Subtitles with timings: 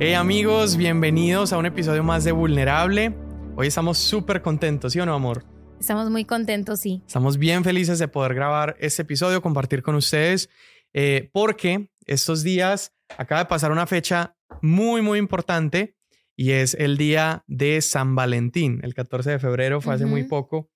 [0.00, 3.16] Hey amigos, bienvenidos a un episodio más de Vulnerable.
[3.56, 5.44] Hoy estamos súper contentos, ¿sí o no, amor?
[5.80, 7.02] Estamos muy contentos, sí.
[7.04, 10.50] Estamos bien felices de poder grabar este episodio, compartir con ustedes,
[10.92, 15.96] eh, porque estos días acaba de pasar una fecha muy, muy importante
[16.36, 18.78] y es el día de San Valentín.
[18.84, 20.70] El 14 de febrero fue hace muy poco.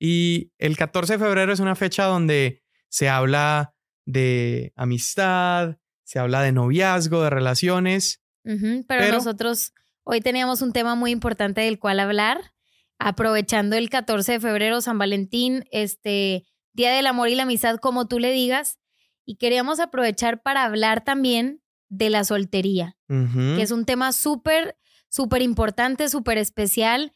[0.00, 6.42] Y el 14 de febrero es una fecha donde se habla de amistad, se habla
[6.42, 8.23] de noviazgo, de relaciones
[8.86, 9.72] pero, nosotros
[10.04, 12.52] hoy teníamos un tema muy importante del cual hablar,
[12.98, 18.06] aprovechando el 14 de febrero, San Valentín, este Día del Amor y la Amistad, como
[18.06, 18.78] tú le digas,
[19.24, 24.76] y queríamos aprovechar para hablar también de la soltería, que es un tema súper,
[25.08, 27.12] súper importante, súper especial.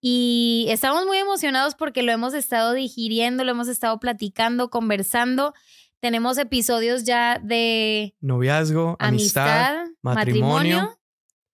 [0.00, 5.54] Y estamos muy emocionados porque lo hemos estado digiriendo, lo hemos estado platicando, conversando.
[6.02, 10.98] Tenemos episodios ya de noviazgo, amistad, matrimonio,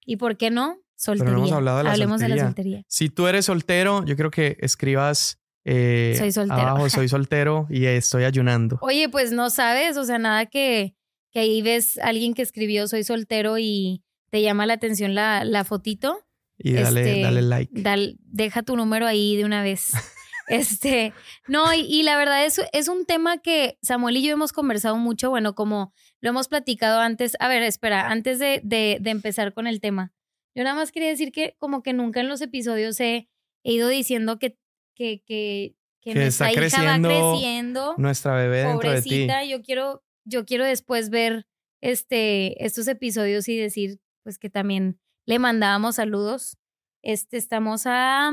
[0.07, 1.35] y por qué no soltería.
[1.35, 2.35] hemos hablado de la Hablemos soltería.
[2.35, 2.85] de la soltería.
[2.89, 6.61] Si tú eres soltero, yo creo que escribas eh, soy soltero.
[6.63, 8.79] abajo soy soltero y estoy ayunando.
[8.81, 10.97] Oye, pues no sabes, o sea, nada que,
[11.31, 15.45] que ahí ves a alguien que escribió soy soltero y te llama la atención la,
[15.45, 16.25] la fotito.
[16.57, 18.17] Y dale, este, dale like.
[18.25, 19.91] deja tu número ahí de una vez.
[20.49, 21.13] Este,
[21.47, 25.31] no, y, la verdad es, es un tema que Samuel y yo hemos conversado mucho,
[25.31, 27.37] bueno, como lo hemos platicado antes.
[27.41, 30.13] A ver, espera, antes de, de, empezar con el tema,
[30.55, 33.29] yo nada más quería decir que como que nunca en los episodios he,
[33.63, 34.57] ido diciendo que,
[34.95, 37.95] que, que, que, nuestra está hija creciendo, va creciendo.
[37.99, 39.29] Nuestra bebé dentro de ti.
[39.49, 41.47] Yo quiero, yo quiero después ver
[41.81, 46.57] este, estos episodios y decir pues que también le mandábamos saludos.
[47.03, 48.33] Este, estamos a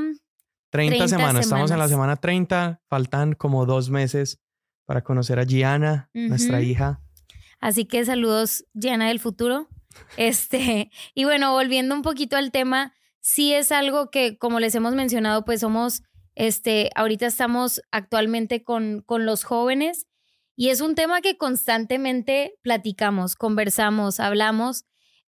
[0.75, 1.45] 30, semanas.
[1.45, 2.81] Estamos en la semana 30.
[2.87, 4.41] Faltan como dos meses
[4.85, 7.01] para conocer a Gianna, nuestra hija.
[7.59, 9.67] Así que saludos, Gianna del futuro.
[10.17, 14.93] Este, y bueno, volviendo un poquito al tema, sí es algo que, como les hemos
[14.93, 16.03] mencionado, pues somos,
[16.35, 20.07] este, ahorita estamos actualmente con, con los jóvenes
[20.57, 24.83] y es un tema que constantemente platicamos, conversamos, hablamos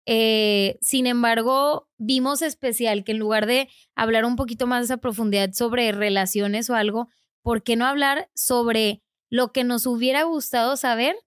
[0.10, 5.52] eh, sin embargo, vimos especial que en lugar de hablar un poquito más a profundidad
[5.52, 7.10] sobre relaciones o algo,
[7.42, 11.18] ¿por qué no hablar sobre lo que nos hubiera gustado saber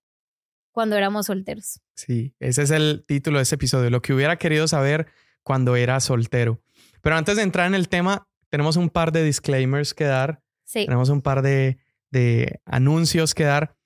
[0.72, 1.82] cuando éramos solteros?
[1.94, 5.08] Sí, ese es el título de ese episodio, lo que hubiera querido saber
[5.42, 6.62] cuando era soltero.
[7.02, 10.42] Pero antes de entrar en el tema, tenemos un par de disclaimers que dar.
[10.64, 10.86] Sí.
[10.86, 11.76] Tenemos un par de,
[12.10, 13.76] de anuncios que dar.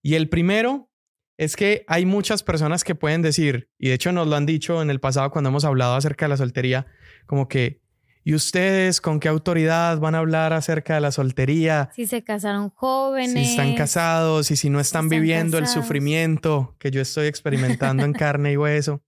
[0.00, 0.90] Y el primero
[1.36, 4.82] es que hay muchas personas que pueden decir, y de hecho nos lo han dicho
[4.82, 6.86] en el pasado cuando hemos hablado acerca de la soltería,
[7.26, 7.80] como que,
[8.22, 11.90] ¿y ustedes con qué autoridad van a hablar acerca de la soltería?
[11.94, 13.32] Si se casaron jóvenes.
[13.32, 18.12] Si están casados y si no están, viviendo el sufrimiento que yo estoy experimentando en
[18.12, 19.02] carne y hueso.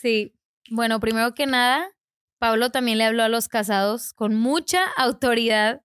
[0.00, 0.34] Sí,
[0.70, 1.88] bueno, primero que nada,
[2.38, 5.82] Pablo también le habló a los casados con mucha autoridad.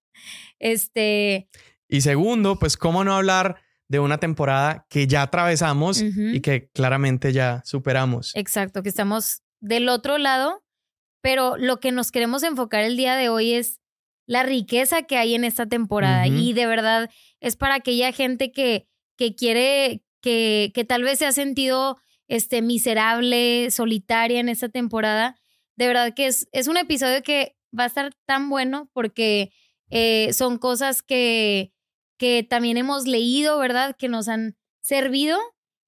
[0.59, 1.49] Este.
[1.87, 3.61] Y segundo, pues, ¿cómo no hablar?
[3.91, 8.31] De una temporada que ya atravesamos y que claramente ya superamos.
[8.35, 10.63] Exacto, que estamos del otro lado,
[11.19, 13.81] pero lo que nos queremos enfocar el día de hoy es
[14.25, 17.09] la riqueza que hay en esta temporada y de verdad
[17.41, 18.87] es para aquella gente que,
[19.17, 21.97] que quiere, que, que tal vez se ha sentido
[22.29, 25.35] este, miserable, solitaria en esta temporada.
[25.75, 29.51] De verdad que es, es un episodio que va a estar tan bueno porque
[29.89, 31.73] eh, son cosas que
[32.21, 33.95] que también hemos leído, ¿verdad?
[33.97, 35.39] Que nos han servido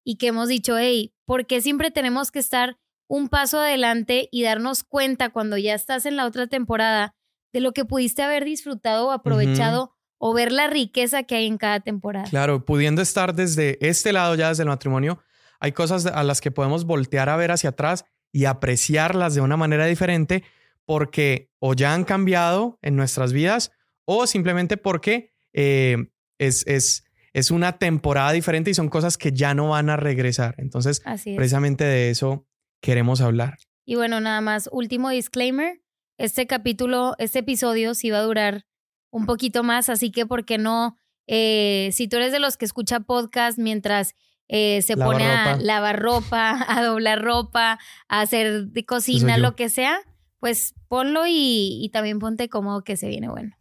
[0.02, 4.42] y que hemos dicho, hey, ¿por qué siempre tenemos que estar un paso adelante y
[4.42, 7.14] darnos cuenta cuando ya estás en la otra temporada
[7.52, 11.56] de lo que pudiste haber disfrutado o aprovechado o ver la riqueza que hay en
[11.56, 12.28] cada temporada?
[12.28, 15.22] Claro, pudiendo estar desde este lado ya desde el matrimonio,
[15.60, 19.56] hay cosas a las que podemos voltear a ver hacia atrás y apreciarlas de una
[19.56, 20.42] manera diferente
[20.84, 23.70] porque o ya han cambiado en nuestras vidas
[24.04, 26.08] o simplemente porque eh,
[26.46, 30.54] es, es, es una temporada diferente y son cosas que ya no van a regresar.
[30.58, 31.02] Entonces,
[31.36, 32.46] precisamente de eso
[32.80, 33.58] queremos hablar.
[33.84, 35.80] Y bueno, nada más, último disclaimer.
[36.16, 38.66] Este capítulo, este episodio sí va a durar
[39.10, 40.96] un poquito más, así que, ¿por qué no?
[41.26, 44.14] Eh, si tú eres de los que escucha podcast mientras
[44.48, 49.68] eh, se pone a lavar ropa, a doblar ropa, a hacer de cocina, lo que
[49.68, 49.98] sea,
[50.38, 53.56] pues ponlo y, y también ponte cómodo que se viene bueno.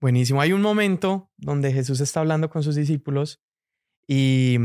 [0.00, 0.40] Buenísimo.
[0.40, 3.40] Hay un momento donde Jesús está hablando con sus discípulos
[4.06, 4.58] y,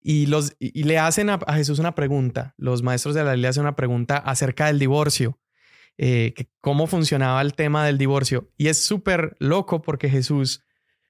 [0.00, 2.54] y, los, y le hacen a, Jesús una pregunta.
[2.56, 5.40] Los maestros de la ley le hacen una pregunta acerca del divorcio,
[5.96, 8.52] eh, cómo funcionaba el tema del divorcio.
[8.56, 10.62] Y es súper loco porque Jesús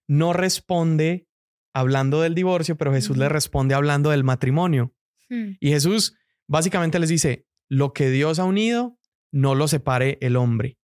[0.06, 1.28] no responde
[1.72, 4.94] hablando del divorcio, pero Jesús le responde hablando del matrimonio.
[5.28, 5.56] Hmm.
[5.58, 6.16] Y Jesús
[6.46, 8.98] básicamente les dice, lo que Dios ha unido,
[9.32, 10.78] no lo separe el hombre.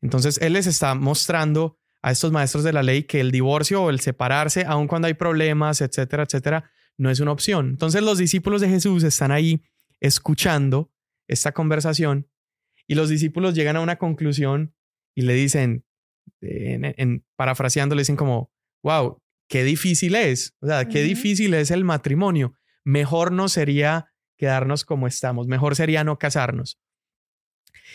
[0.00, 3.90] Entonces, Él les está mostrando a estos maestros de la ley que el divorcio o
[3.90, 7.68] el separarse, aun cuando hay problemas, etcétera, etcétera, no es una opción.
[7.70, 9.62] Entonces, los discípulos de Jesús están ahí
[10.00, 10.90] escuchando
[11.28, 12.28] esta conversación
[12.86, 14.74] y los discípulos llegan a una conclusión
[15.14, 15.84] y le dicen,
[16.40, 18.52] en, parafraseando, le dicen como,
[18.82, 22.54] wow, qué difícil es, o sea, qué difícil es el matrimonio.
[22.84, 26.80] Mejor no sería quedarnos como estamos, mejor sería no casarnos.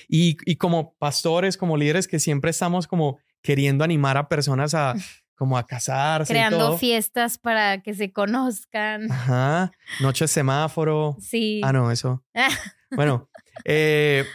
[0.08, 4.96] Y, y como pastores, como líderes que siempre estamos como queriendo animar a personas a
[5.36, 6.34] como a casarse.
[6.34, 9.12] Creando fiestas para que se conozcan.
[9.12, 9.72] Ajá.
[10.02, 11.16] Noche semáforo.
[11.20, 11.62] Sí.
[11.64, 12.26] Ah, no, eso.
[12.92, 13.30] bueno,
[13.64, 14.26] eh,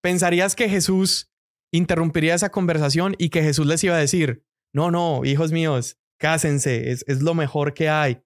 [0.00, 1.30] pensarías que Jesús
[1.72, 6.90] interrumpiría esa conversación y que Jesús les iba a decir, no, no, hijos míos, cásense,
[6.90, 8.22] es, es lo mejor que hay.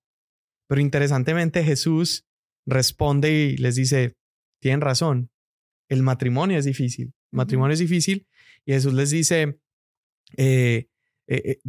[0.68, 2.26] Pero interesantemente Jesús
[2.64, 4.14] responde y les dice,
[4.60, 5.30] tienen razón,
[5.88, 8.28] el matrimonio es difícil, el matrimonio es difícil
[8.64, 9.58] y Jesús les dice,
[10.36, 10.88] eh,
[11.26, 11.60] eh, eh,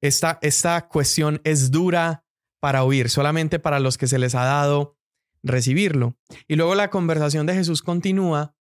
[0.00, 2.24] esta, esta cuestión es dura
[2.60, 4.96] para oír, solamente para los que se les ha dado
[5.42, 6.18] recibirlo.
[6.46, 8.54] Y luego la conversación de Jesús continúa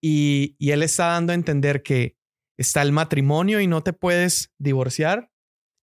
[0.00, 2.16] y, y, él está dando a entender que
[2.58, 5.30] está el matrimonio y no te puedes divorciar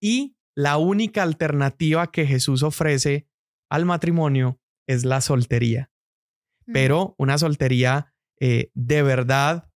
[0.01, 3.27] y la única alternativa que Jesús ofrece
[3.69, 5.91] al matrimonio es la soltería,
[6.67, 6.73] mm.
[6.73, 9.71] pero una soltería de verdad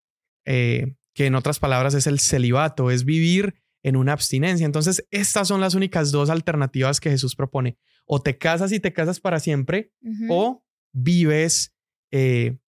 [1.16, 4.66] que en otras palabras es el celibato, es vivir en una abstinencia.
[4.66, 7.78] Entonces, estas son las únicas dos alternativas que Jesús propone.
[8.04, 9.92] O te casas y te casas para siempre,
[10.28, 11.74] o vives
[12.10, 12.58] eh,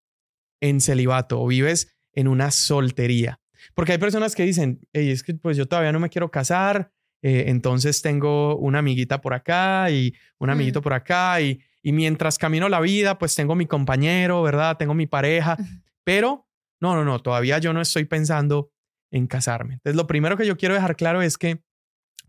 [0.63, 3.39] en celibato, o vives en una soltería.
[3.75, 6.91] Porque hay personas que dicen, es que pues yo todavía no me quiero casar,
[7.21, 10.83] eh, entonces tengo una amiguita por acá y un amiguito mm.
[10.83, 14.79] por acá, y, y mientras camino la vida, pues tengo mi compañero, ¿verdad?
[14.79, 15.59] Tengo mi pareja,
[16.03, 16.48] pero
[16.81, 18.71] no, no, no, todavía yo no estoy pensando
[19.11, 19.75] en casarme.
[19.75, 21.63] Entonces, lo primero que yo quiero dejar claro es que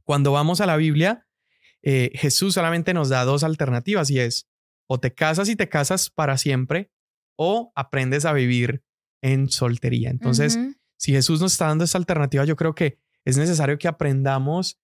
[0.03, 1.27] cuando vamos a la Biblia,
[1.81, 4.47] eh, Jesús solamente nos da dos alternativas y es
[4.87, 6.91] o te casas y te casas para siempre
[7.37, 8.83] o aprendes a vivir
[9.21, 10.09] en soltería.
[10.09, 10.57] Entonces,
[10.97, 14.79] si Jesús nos está dando esa alternativa, yo creo que es necesario que aprendamos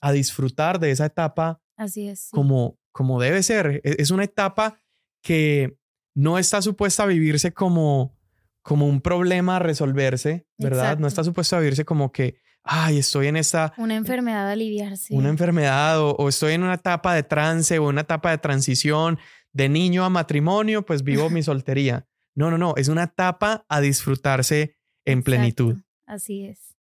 [0.00, 3.80] a disfrutar de esa etapa Así es, como, como debe ser.
[3.84, 4.80] E-, es una etapa
[5.22, 5.76] que
[6.14, 8.16] no está supuesta a vivirse como
[8.62, 10.98] como un problema a resolverse, ¿verdad?
[10.98, 13.72] No está supuesto a vivirse como que, ay, estoy en esta...
[13.76, 15.14] Una enfermedad a aliviarse.
[15.14, 19.18] Una enfermedad o, estoy en una etapa de trance o una etapa de transición
[19.52, 22.06] de niño a matrimonio, pues vivo mi soltería.
[22.34, 25.76] No, no, no, es una etapa a disfrutarse en plenitud.
[26.06, 26.76] Así es.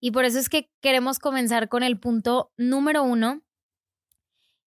[0.00, 3.42] Y por eso es que queremos comenzar con el punto número uno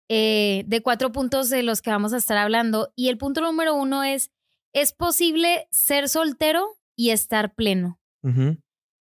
[0.08, 2.92] eh, de cuatro puntos de los que vamos a estar hablando.
[2.94, 4.30] Y el punto número uno es
[4.72, 7.98] es posible ser soltero y estar pleno.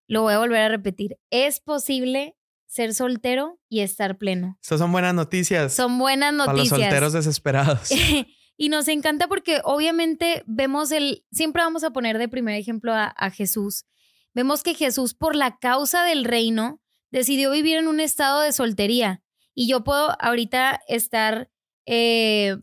[0.08, 1.18] Lo voy a volver a repetir.
[1.30, 2.36] Es posible
[2.68, 4.58] ser soltero y estar pleno.
[4.62, 5.74] Estas son buenas noticias.
[5.74, 6.70] Son buenas noticias.
[6.70, 7.90] Para los solteros desesperados.
[8.58, 13.30] y nos encanta porque obviamente vemos el, siempre vamos a poner de primer ejemplo a,
[13.32, 13.86] Jesús.
[14.34, 16.82] Vemos que Jesús por la causa del reino
[17.12, 19.24] decidió vivir en un estado de soltería.
[19.56, 21.52] Y yo puedo ahorita estar
[21.86, 22.58] eh,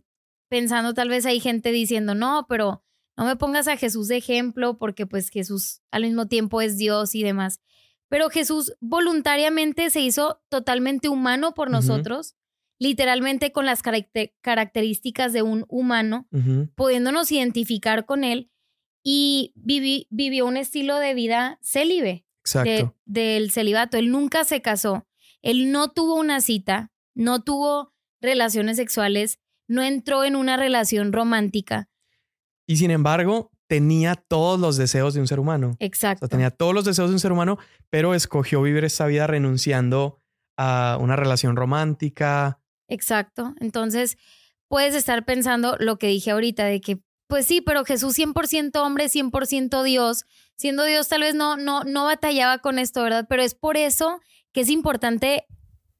[0.48, 2.84] pensando, tal vez hay gente diciendo, no, pero
[3.16, 7.14] no me pongas a Jesús de ejemplo porque pues Jesús al mismo tiempo es Dios
[7.14, 7.60] y demás.
[8.08, 12.36] Pero Jesús voluntariamente se hizo totalmente humano por nosotros,
[12.78, 16.28] literalmente con las características de un humano,
[16.76, 18.50] pudiéndonos identificar con él
[19.02, 22.26] y vivió un estilo de vida célibe.
[23.04, 23.96] del celibato.
[23.96, 25.08] Él nunca se casó.
[25.42, 31.88] Él no tuvo una cita, no tuvo relaciones sexuales, no entró en una relación romántica.
[32.66, 35.76] Y sin embargo, tenía todos los deseos de un ser humano.
[35.78, 36.28] Exacto.
[36.28, 37.58] tenía todos los deseos de un ser humano,
[37.90, 40.20] pero escogió vivir esta vida renunciando
[40.56, 42.60] a una relación romántica.
[42.88, 43.54] Exacto.
[43.60, 44.16] Entonces,
[44.68, 49.06] puedes estar pensando lo que dije ahorita, de que, pues sí, pero Jesús 100% hombre,
[49.06, 50.24] 100% Dios.
[50.56, 53.26] Siendo Dios, tal vez no, no, no batallaba con esto, ¿verdad?
[53.28, 54.20] Pero es por eso
[54.52, 55.44] que es importante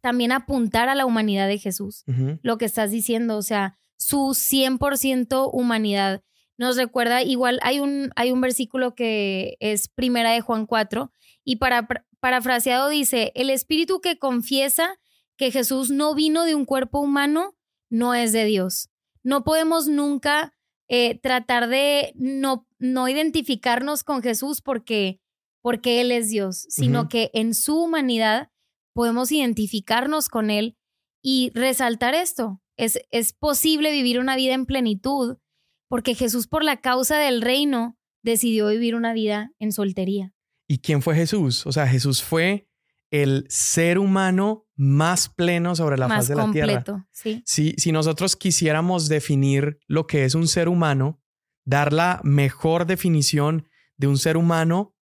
[0.01, 2.05] también apuntar a la humanidad de Jesús.
[2.43, 6.23] Lo que estás diciendo, o sea, su 100% humanidad
[6.59, 11.13] nos recuerda, igual hay un, hay un versículo que es primera de Juan 4
[11.45, 11.87] y para,
[12.21, 14.99] parafraseado dice, el espíritu que confiesa
[15.37, 17.57] que Jesús no vino de un cuerpo humano
[17.91, 18.91] no es de Dios.
[19.23, 20.55] No podemos nunca
[20.89, 25.21] eh, tratar de no, no identificarnos con Jesús porque,
[25.61, 28.51] porque Él es Dios, sino que en su humanidad
[28.95, 30.77] podemos identificarnos con Él
[31.23, 32.63] y resaltar esto.
[32.77, 35.39] Es, es posible vivir una vida en plenitud
[35.89, 40.33] porque Jesús por la causa del reino decidió vivir una vida en soltería.
[40.69, 41.67] ¿Y quién fue Jesús?
[41.67, 42.69] O sea, Jesús fue
[43.11, 46.85] el ser humano más pleno sobre la faz de la tierra.
[47.13, 47.43] Sí.
[47.47, 51.23] Si, si nosotros quisiéramos definir lo que es un ser humano,
[51.65, 54.95] dar la mejor definición de un ser humano,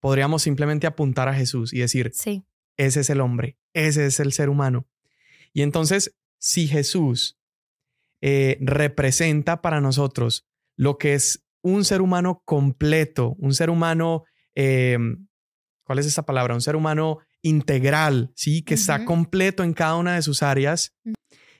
[0.00, 2.44] podríamos simplemente apuntar a Jesús y decir, sí.
[2.76, 4.86] ese es el hombre, ese es el ser humano.
[5.52, 7.38] Y entonces, si Jesús
[8.20, 10.46] eh, representa para nosotros
[10.76, 15.26] lo que es un ser humano completo, un ser humano, em,
[15.84, 16.54] ¿cuál es esa palabra?
[16.54, 18.62] Un ser humano integral, ¿sí?
[18.62, 20.94] Que está completo en cada una de sus áreas.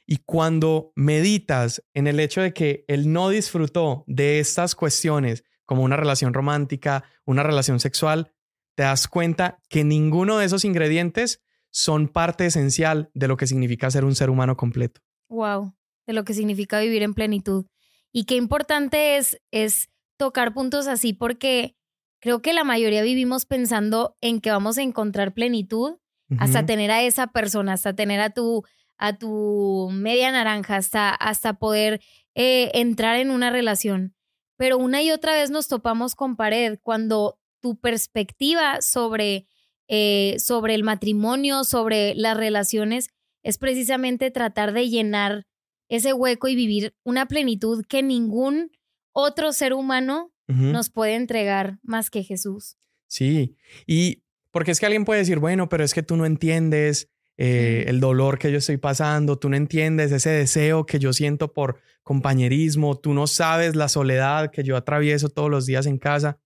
[0.06, 5.82] Y cuando meditas en el hecho de que él no disfrutó de estas cuestiones como
[5.82, 8.32] una relación romántica, una relación sexual,
[8.76, 13.90] te das cuenta que ninguno de esos ingredientes son parte esencial de lo que significa
[13.90, 15.00] ser un ser humano completo.
[15.28, 15.75] Wow,
[16.06, 17.66] de lo que significa vivir en plenitud.
[18.12, 21.76] Y qué importante es, es tocar puntos así porque
[22.20, 25.98] creo que la mayoría vivimos pensando en que vamos a encontrar plenitud
[26.38, 28.64] hasta tener a esa persona, hasta tener a tu,
[28.98, 32.00] a tu media naranja, hasta, hasta poder
[32.34, 34.16] eh, entrar en una relación.
[34.56, 39.46] Pero una y otra vez nos topamos con pared cuando tu perspectiva sobre,
[39.86, 43.08] eh, sobre el matrimonio, sobre las relaciones,
[43.42, 45.46] es precisamente tratar de llenar
[45.88, 48.70] ese hueco y vivir una plenitud que ningún
[49.12, 52.76] otro ser humano nos puede entregar más que Jesús.
[53.08, 57.10] Sí, y porque es que alguien puede decir, bueno, pero es que tú no entiendes
[57.36, 61.52] eh, el dolor que yo estoy pasando, tú no entiendes ese deseo que yo siento
[61.52, 66.38] por compañerismo, tú no sabes la soledad que yo atravieso todos los días en casa.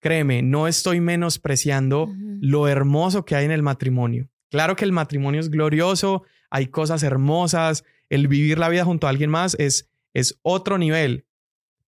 [0.00, 4.28] Créeme, no estoy menospreciando lo hermoso que hay en el matrimonio.
[4.50, 9.10] Claro que el matrimonio es glorioso, hay cosas hermosas, el vivir la vida junto a
[9.10, 11.26] alguien más es, es otro nivel,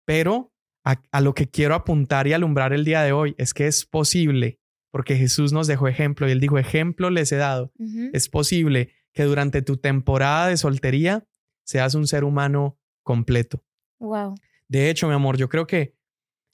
[0.05, 0.53] pero
[0.83, 3.85] a, a lo que quiero apuntar y alumbrar el día de hoy es que es
[3.85, 7.71] posible porque Jesús nos dejó ejemplo y él dijo, ejemplo les he dado.
[8.13, 11.25] Es posible que durante tu temporada de soltería
[11.63, 13.63] seas un ser humano completo.
[13.99, 14.35] Wow.
[14.67, 15.95] De hecho, mi amor, yo creo que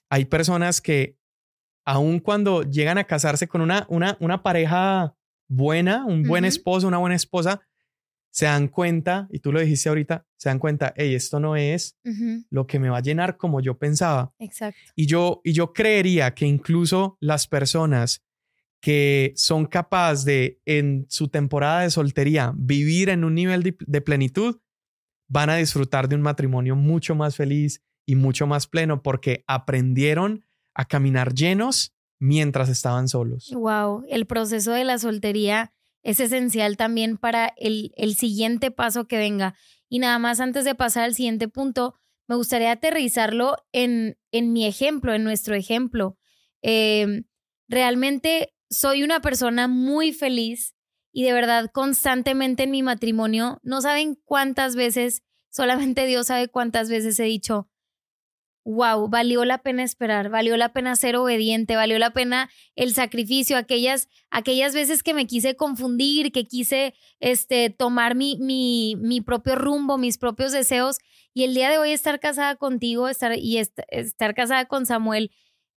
[0.09, 1.17] hay personas que
[1.83, 5.15] aun cuando llegan a casarse con una, una, una pareja
[5.47, 7.61] buena, un buen esposo, una buena esposa,
[8.31, 11.97] se dan cuenta, y tú lo dijiste ahorita, se dan cuenta, hey, esto no es
[12.49, 14.33] lo que me va a llenar como yo pensaba.
[14.39, 14.79] Exacto.
[14.95, 18.21] Y yo, y yo creería que incluso las personas
[18.79, 24.59] que son capaces de, en su temporada de soltería, vivir en un nivel de, plenitud,
[25.27, 30.45] van a disfrutar de un matrimonio mucho más feliz y mucho más pleno porque aprendieron
[30.73, 33.51] a caminar llenos mientras estaban solos.
[33.53, 35.73] Wow, el proceso de la soltería
[36.07, 39.55] es esencial también para el, el siguiente paso que venga.
[39.89, 41.95] Y nada más antes de pasar al siguiente punto,
[42.29, 46.17] me gustaría aterrizarlo en, en mi ejemplo, en nuestro ejemplo.
[46.61, 47.23] Eh,
[47.67, 50.75] realmente soy una persona muy feliz
[51.11, 56.89] y de verdad constantemente en mi matrimonio, no saben cuántas veces, solamente Dios sabe cuántas
[56.89, 57.69] veces he dicho,
[58.67, 63.57] wow, valió la pena esperar, valió la pena ser obediente, valió la pena el sacrificio,
[63.57, 69.55] aquellas, aquellas veces que me quise confundir, que quise este, tomar mi, mi, mi propio
[69.55, 70.97] rumbo, mis propios deseos,
[71.33, 75.31] y el día de hoy estar casada contigo estar, y estar casada con Samuel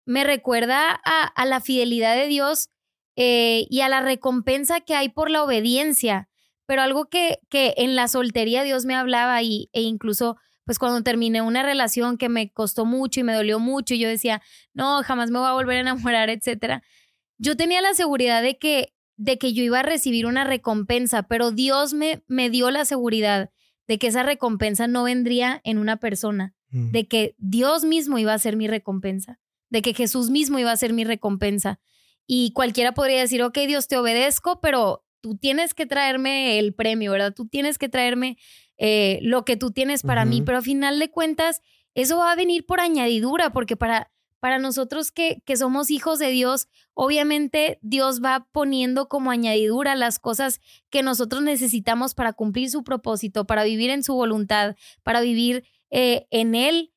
[0.06, 2.70] me recuerda a, la fidelidad de Dios
[3.16, 6.30] eh, y a la recompensa que hay por la obediencia.
[6.64, 11.02] Pero algo que, que en la soltería Dios me hablaba y, e incluso pues cuando
[11.02, 14.42] terminé una relación que me costó mucho y me dolió mucho y yo decía,
[14.74, 16.82] no, jamás me voy a volver a enamorar, etcétera.
[17.38, 21.52] Yo tenía la seguridad de que, de que yo iba a recibir una recompensa, pero
[21.52, 23.48] Dios me, me dio la seguridad
[23.86, 28.38] de que esa recompensa no vendría en una persona, de que Dios mismo iba a
[28.38, 31.80] ser mi recompensa, de que Jesús mismo iba a ser mi recompensa.
[32.26, 37.12] Y cualquiera podría decir, ok, Dios, te obedezco, pero tú tienes que traerme el premio,
[37.12, 37.32] ¿verdad?
[37.32, 38.36] Tú tienes que traerme
[38.78, 41.62] eh, lo que tú tienes para mí, pero a final de cuentas,
[41.94, 46.28] eso va a venir por añadidura, porque para, para nosotros que, que somos hijos de
[46.28, 52.84] Dios, obviamente Dios va poniendo como añadidura las cosas que nosotros necesitamos para cumplir su
[52.84, 56.92] propósito, para vivir en su voluntad, para vivir eh, en Él,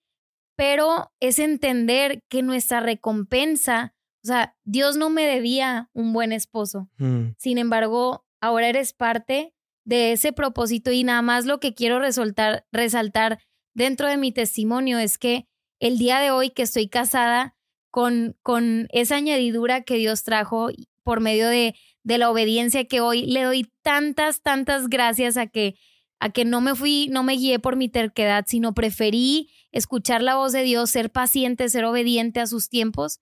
[0.56, 6.90] pero es entender que nuestra recompensa o sea, Dios no me debía un buen esposo.
[6.98, 7.30] Mm.
[7.38, 12.66] Sin embargo, ahora eres parte de ese propósito y nada más lo que quiero resaltar,
[12.72, 13.40] resaltar
[13.74, 15.48] dentro de mi testimonio es que
[15.80, 17.56] el día de hoy que estoy casada
[17.90, 20.70] con, con esa añadidura que Dios trajo
[21.04, 25.76] por medio de, de la obediencia que hoy le doy tantas, tantas gracias a que
[26.22, 30.36] a que no me fui, no me guié por mi terquedad, sino preferí escuchar la
[30.36, 33.20] voz de Dios, ser paciente, ser obediente a sus tiempos.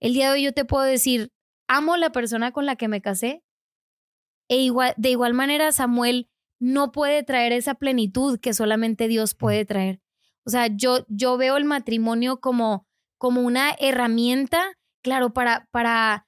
[0.00, 1.32] El día de hoy yo te puedo decir,
[1.66, 3.42] amo la persona con la que me casé.
[4.52, 6.28] E igual, de igual manera, Samuel
[6.60, 10.02] no puede traer esa plenitud que solamente Dios puede traer.
[10.44, 16.26] O sea, yo, yo veo el matrimonio como, como una herramienta, claro, para, para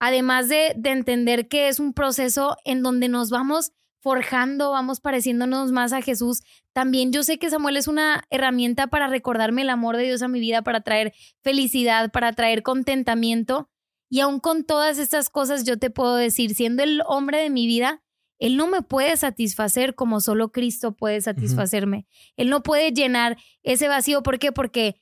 [0.00, 5.72] además de, de entender que es un proceso en donde nos vamos forjando, vamos pareciéndonos
[5.72, 6.42] más a Jesús.
[6.72, 10.28] También yo sé que Samuel es una herramienta para recordarme el amor de Dios a
[10.28, 11.12] mi vida, para traer
[11.42, 13.68] felicidad, para traer contentamiento.
[14.08, 17.66] Y aún con todas estas cosas, yo te puedo decir, siendo el hombre de mi
[17.66, 18.02] vida,
[18.38, 22.06] él no me puede satisfacer como solo Cristo puede satisfacerme.
[22.36, 24.22] Él no puede llenar ese vacío.
[24.22, 24.52] ¿Por qué?
[24.52, 25.00] Porque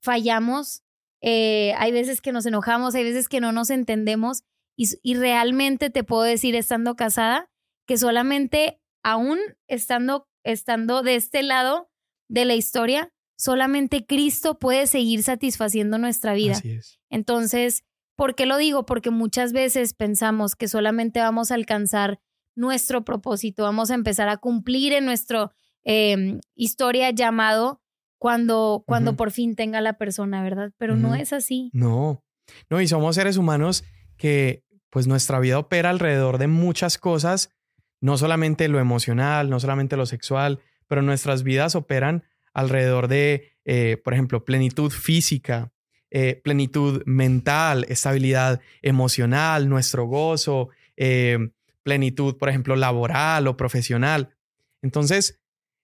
[0.00, 0.84] fallamos,
[1.20, 4.44] eh, hay veces que nos enojamos, hay veces que no nos entendemos
[4.76, 7.50] y, y, realmente te puedo decir, estando casada,
[7.84, 11.90] que solamente aún estando, estando de este lado
[12.28, 16.52] de la historia, solamente Cristo puede seguir satisfaciendo nuestra vida.
[16.52, 17.00] Así es.
[17.10, 17.82] Entonces,
[18.18, 18.84] ¿por qué lo digo?
[18.84, 22.18] Porque muchas veces pensamos que solamente vamos a alcanzar
[22.56, 25.52] nuestro propósito, vamos a empezar a cumplir en nuestra
[25.84, 27.80] em, historia llamado
[28.18, 30.72] cuando, cuando por fin tenga la persona, ¿verdad?
[30.78, 31.70] Pero no es así.
[31.72, 32.24] No,
[32.68, 33.84] no, y somos seres humanos
[34.16, 37.54] que pues nuestra vida opera alrededor de muchas cosas,
[38.00, 40.58] no solamente lo emocional, no solamente lo sexual,
[40.88, 45.72] pero nuestras vidas operan alrededor de, eh, por ejemplo, plenitud física,
[46.10, 51.50] eh, plenitud mental, estabilidad emocional, nuestro gozo, eh,
[51.82, 54.34] plenitud, por ejemplo, laboral o profesional.
[54.82, 55.40] Entonces,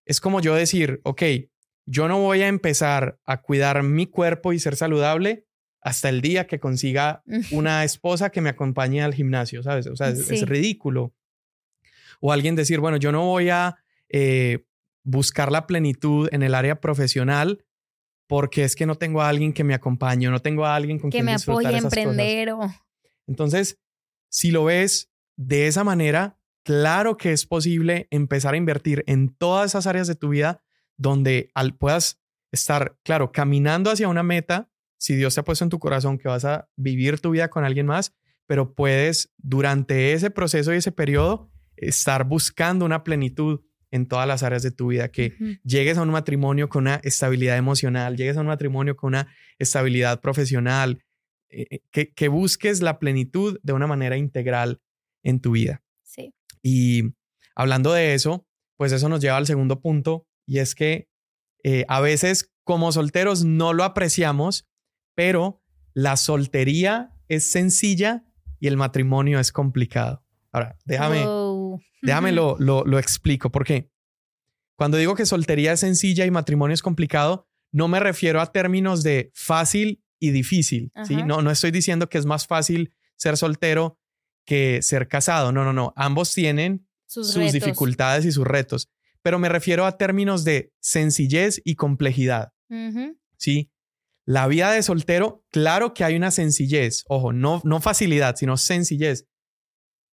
[0.06, 1.22] es como yo decir, ok,
[1.86, 5.46] yo no voy a empezar a cuidar mi cuerpo y ser saludable
[5.82, 9.86] hasta el día que consiga una esposa que me acompañe al gimnasio, ¿sabes?
[9.86, 11.14] O sea, es, ridículo.
[12.20, 13.76] O alguien decir, bueno, yo no voy a
[14.08, 14.64] eh,
[15.02, 17.63] buscar la plenitud en el área profesional
[18.34, 21.08] porque es que no tengo a alguien que me acompañe, no tengo a alguien con
[21.08, 22.52] que quien me apoye a emprender.
[23.28, 23.78] Entonces,
[24.28, 29.70] si lo ves de esa manera, claro que es posible empezar a invertir en todas
[29.70, 30.64] esas áreas de tu vida
[30.96, 32.20] donde al, puedas
[32.50, 34.68] estar, claro, caminando hacia una meta,
[34.98, 37.62] si Dios te ha puesto en tu corazón que vas a vivir tu vida con
[37.62, 38.16] alguien más,
[38.48, 43.60] pero puedes durante ese proceso y ese periodo estar buscando una plenitud
[43.94, 47.56] en todas las áreas de tu vida, que llegues a un matrimonio con una estabilidad
[47.56, 49.28] emocional, llegues a un matrimonio con una
[49.60, 51.04] estabilidad profesional,
[51.48, 54.80] eh, eh, que, que busques la plenitud de una manera integral
[55.22, 55.84] en tu vida.
[56.02, 56.34] Sí.
[56.60, 57.14] Y
[57.54, 58.44] hablando de eso,
[58.76, 61.08] pues eso nos lleva al segundo punto y es que
[61.62, 64.66] eh, a veces como solteros no lo apreciamos,
[65.14, 68.24] pero la soltería es sencilla
[68.58, 70.24] y el matrimonio es complicado.
[70.50, 71.24] Ahora, déjame,
[72.04, 73.90] déjame lo, lo, explico, porque
[74.76, 79.02] cuando digo que soltería es sencilla y matrimonio es complicado, no me refiero a términos
[79.02, 81.16] de fácil y difícil, ¿sí?
[81.16, 83.98] No, no estoy diciendo que es más fácil ser soltero
[84.44, 85.52] que ser casado.
[85.52, 85.92] No, no, no.
[85.96, 88.90] Ambos tienen sus, dificultades y sus retos,
[89.22, 92.52] pero me refiero a términos de sencillez y complejidad.
[93.36, 93.70] Sí.
[94.26, 97.04] La vida de soltero, claro que hay una sencillez.
[97.08, 99.26] Ojo, no, no facilidad, sino sencillez.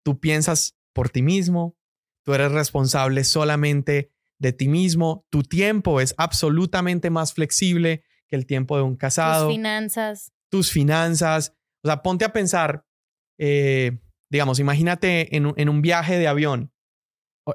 [0.03, 1.77] Tú piensas por ti mismo,
[2.25, 8.47] tú eres responsable solamente de ti mismo, tu tiempo es absolutamente más flexible que el
[8.47, 9.47] tiempo de un casado.
[9.47, 10.33] Tus finanzas.
[10.49, 11.55] Tus finanzas.
[11.85, 12.87] O sea, ponte a pensar,
[13.39, 16.73] eh, digamos, imagínate en, un viaje de avión.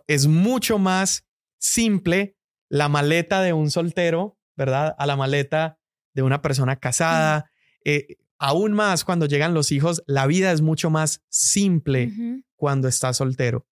[0.07, 1.25] Es mucho más
[1.57, 2.37] simple
[2.69, 4.95] la maleta de un soltero, ¿verdad?
[4.97, 5.79] A la maleta
[6.13, 7.51] de una persona casada.
[7.83, 13.17] Eh, aún más cuando llegan los hijos, la vida es mucho más simple cuando estás
[13.17, 13.65] soltero.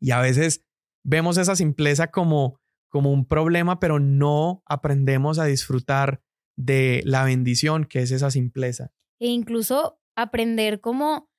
[0.00, 0.64] Y a veces
[1.04, 6.20] vemos esa simpleza como, como un problema, pero no aprendemos a disfrutar
[6.56, 8.92] de la bendición que es esa simpleza.
[9.18, 11.30] E incluso aprender cómo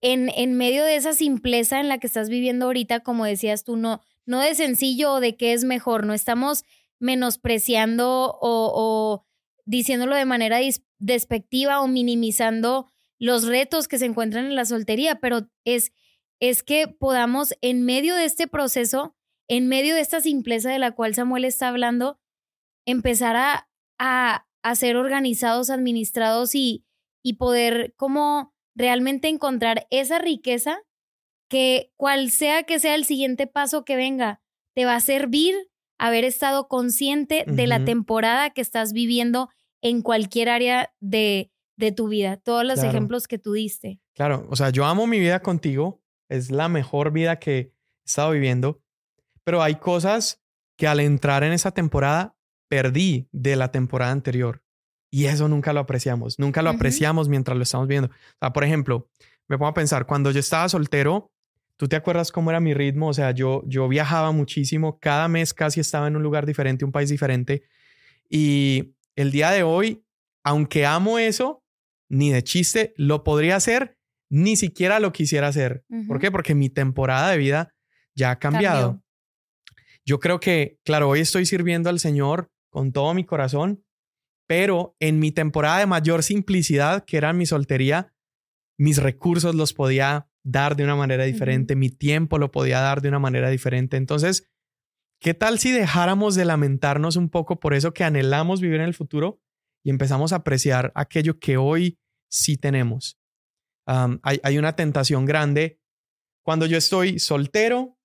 [0.00, 3.76] en, en medio de esa simpleza en la que estás viviendo ahorita, como decías tú,
[3.76, 6.64] no, no de sencillo o de qué es mejor, no estamos
[6.98, 9.26] menospreciando o
[9.66, 10.58] diciéndolo de manera
[10.98, 15.92] despectiva o minimizando los retos que se encuentran en la soltería, pero es,
[16.40, 19.16] es que podamos en medio de este proceso,
[19.48, 22.18] en medio de esta simpleza de la cual Samuel está hablando,
[22.86, 23.68] empezar a,
[23.98, 26.84] a, a ser organizados, administrados y,
[27.22, 30.80] y poder como realmente encontrar esa riqueza
[31.48, 34.40] que cual sea que sea el siguiente paso que venga,
[34.74, 35.54] te va a servir
[35.98, 39.48] haber estado consciente de la temporada que estás viviendo
[39.80, 44.00] en cualquier área de, de tu vida, todos los ejemplos que tú diste.
[44.14, 47.72] Claro, o sea, yo amo mi vida contigo, es la mejor vida que he
[48.04, 48.80] estado viviendo,
[49.44, 50.42] pero hay cosas
[50.76, 52.36] que al entrar en esa temporada
[52.68, 54.62] perdí de la temporada anterior.
[55.10, 58.08] Y eso nunca lo apreciamos, nunca lo apreciamos mientras lo estamos viendo.
[58.08, 59.08] O sea, por ejemplo,
[59.46, 61.30] me pongo a pensar, cuando yo estaba soltero,
[61.76, 63.08] ¿tú te acuerdas cómo era mi ritmo?
[63.08, 66.90] O sea, yo, yo viajaba muchísimo, cada mes casi estaba en un lugar diferente, un
[66.90, 67.62] país diferente.
[68.28, 70.04] Y el día de hoy,
[70.42, 71.62] aunque amo eso,
[72.08, 73.96] ni de chiste lo podría hacer,
[74.34, 75.84] ni siquiera lo quisiera hacer.
[76.08, 76.32] ¿Por qué?
[76.32, 77.72] Porque mi temporada de vida
[78.16, 79.00] ya ha cambiado.
[80.04, 83.84] Yo creo que, claro, hoy estoy sirviendo al Señor con todo mi corazón,
[84.48, 88.12] pero en mi temporada de mayor simplicidad, que era mi soltería,
[88.76, 93.10] mis recursos los podía dar de una manera diferente, mi tiempo lo podía dar de
[93.10, 93.96] una manera diferente.
[93.96, 94.50] Entonces,
[95.20, 98.94] ¿qué tal si dejáramos de lamentarnos un poco por eso que anhelamos vivir en el
[98.94, 99.40] futuro
[99.84, 103.16] y empezamos a apreciar aquello que hoy sí tenemos?
[103.86, 105.80] Hay, hay una tentación grande.
[106.42, 107.98] Cuando yo estoy soltero,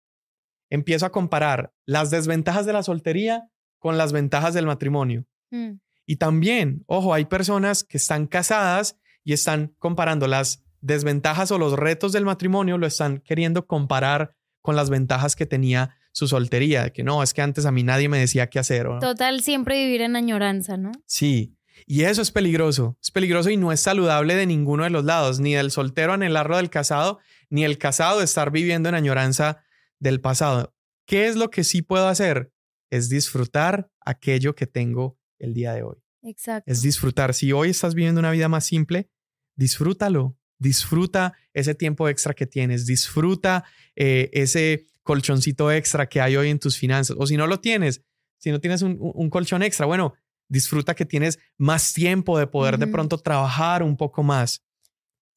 [0.70, 5.26] empiezo a comparar las desventajas de la soltería con las ventajas del matrimonio.
[5.52, 5.80] Mm.
[6.06, 11.74] Y también, ojo, hay personas que están casadas y están comparando las desventajas o los
[11.74, 17.04] retos del matrimonio, lo están queriendo comparar con las ventajas que tenía su soltería, que
[17.04, 18.88] no, es que antes a mí nadie me decía qué hacer.
[19.00, 20.92] Total, siempre vivir en añoranza, ¿no?
[21.06, 25.06] Sí, y eso es peligroso, es peligroso y no es saludable de ninguno de los
[25.06, 29.64] lados, ni del soltero anhelarlo del casado, ni el casado estar viviendo en añoranza
[30.00, 30.74] del pasado.
[31.06, 32.52] ¿Qué es lo que sí puedo hacer?
[32.90, 35.98] Es disfrutar aquello que tengo el día de hoy.
[36.24, 36.72] Exacto.
[36.72, 37.34] Es disfrutar.
[37.34, 39.10] Si hoy estás viviendo una vida más simple,
[39.56, 40.38] disfrútalo.
[40.58, 42.86] Disfruta ese tiempo extra que tienes.
[42.86, 43.64] Disfruta
[43.96, 47.16] eh, ese colchoncito extra que hay hoy en tus finanzas.
[47.20, 48.04] O si no lo tienes,
[48.38, 50.14] si no tienes un, colchón extra, bueno,
[50.50, 54.66] disfruta que tienes más tiempo de poder de pronto trabajar un poco más.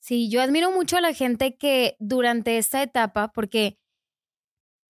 [0.01, 3.79] Sí, yo admiro mucho a la gente que durante esta etapa, porque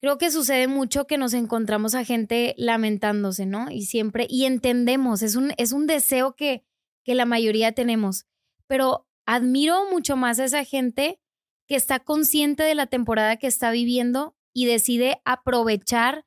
[0.01, 3.71] creo que sucede mucho que nos encontramos a gente lamentándose, ¿no?
[3.71, 6.65] Y siempre, y entendemos, es un, es un deseo que,
[7.05, 8.27] que la mayoría tenemos,
[8.67, 11.21] pero admiro mucho más a esa gente
[11.69, 16.25] que está consciente de la temporada que está viviendo y decide aprovechar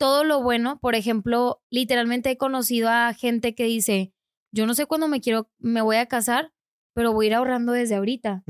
[0.00, 0.80] todo lo bueno.
[0.80, 4.14] Por ejemplo, literalmente he conocido a gente que dice,
[4.50, 6.54] yo no sé cuándo me quiero, me voy a casar,
[6.94, 8.42] pero voy a ir ahorrando desde ahorita.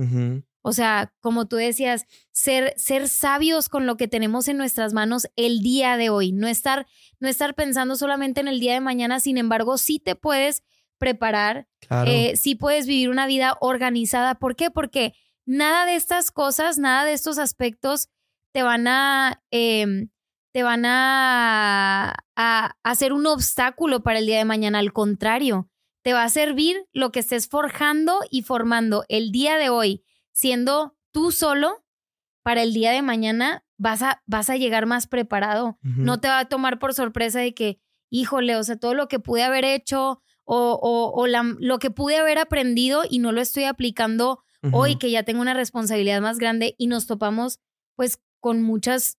[0.62, 5.26] O sea, como tú decías, ser, ser sabios con lo que tenemos en nuestras manos
[5.34, 6.86] el día de hoy, no estar,
[7.18, 10.62] no estar pensando solamente en el día de mañana, sin embargo, sí te puedes
[10.98, 11.66] preparar,
[12.06, 14.36] eh, sí puedes vivir una vida organizada.
[14.36, 14.70] ¿Por qué?
[14.70, 15.14] Porque
[15.46, 18.08] nada de estas cosas, nada de estos aspectos
[18.52, 20.10] te van a, em,
[20.52, 24.78] te van a, a hacer un obstáculo para el día de mañana.
[24.78, 25.68] Al contrario,
[26.02, 30.96] te va a servir lo que estés forjando y formando el día de hoy siendo
[31.12, 31.84] tú solo,
[32.42, 35.78] para el día de mañana vas a, vas a llegar más preparado.
[35.82, 39.20] No te va a tomar por sorpresa de que, híjole, o sea, todo lo que
[39.20, 44.42] pude haber hecho o, o, lo que pude haber aprendido y no lo estoy aplicando
[44.72, 47.60] hoy que ya tengo una responsabilidad más grande y nos topamos
[47.94, 49.18] pues con muchas,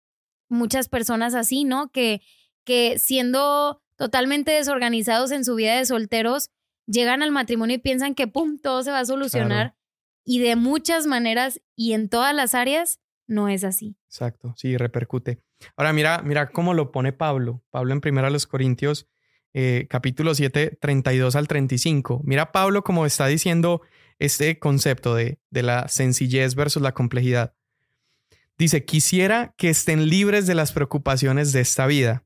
[0.52, 1.92] muchas personas así, ¿no?
[1.92, 2.22] Que,
[2.64, 6.50] que siendo totalmente desorganizados en su vida de solteros,
[6.86, 9.76] llegan al matrimonio y piensan que, ¡pum!, todo se va a solucionar
[10.24, 13.96] y de muchas maneras y en todas las áreas no es así.
[14.08, 15.42] Exacto, sí, repercute.
[15.76, 17.64] Ahora mira, mira cómo lo pone Pablo.
[17.70, 19.08] Pablo en primera los Corintios,
[19.54, 22.22] eh, capítulo 7, 32 al 35.
[22.24, 23.82] Mira Pablo como está diciendo
[24.20, 27.56] este concepto de, de la sencillez versus la complejidad.
[28.62, 32.26] Dice, quisiera que estén libres de las preocupaciones de esta vida.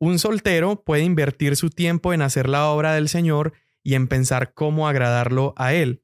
[0.00, 4.54] Un soltero puede invertir su tiempo en hacer la obra del Señor y en pensar
[4.54, 6.02] cómo agradarlo a Él.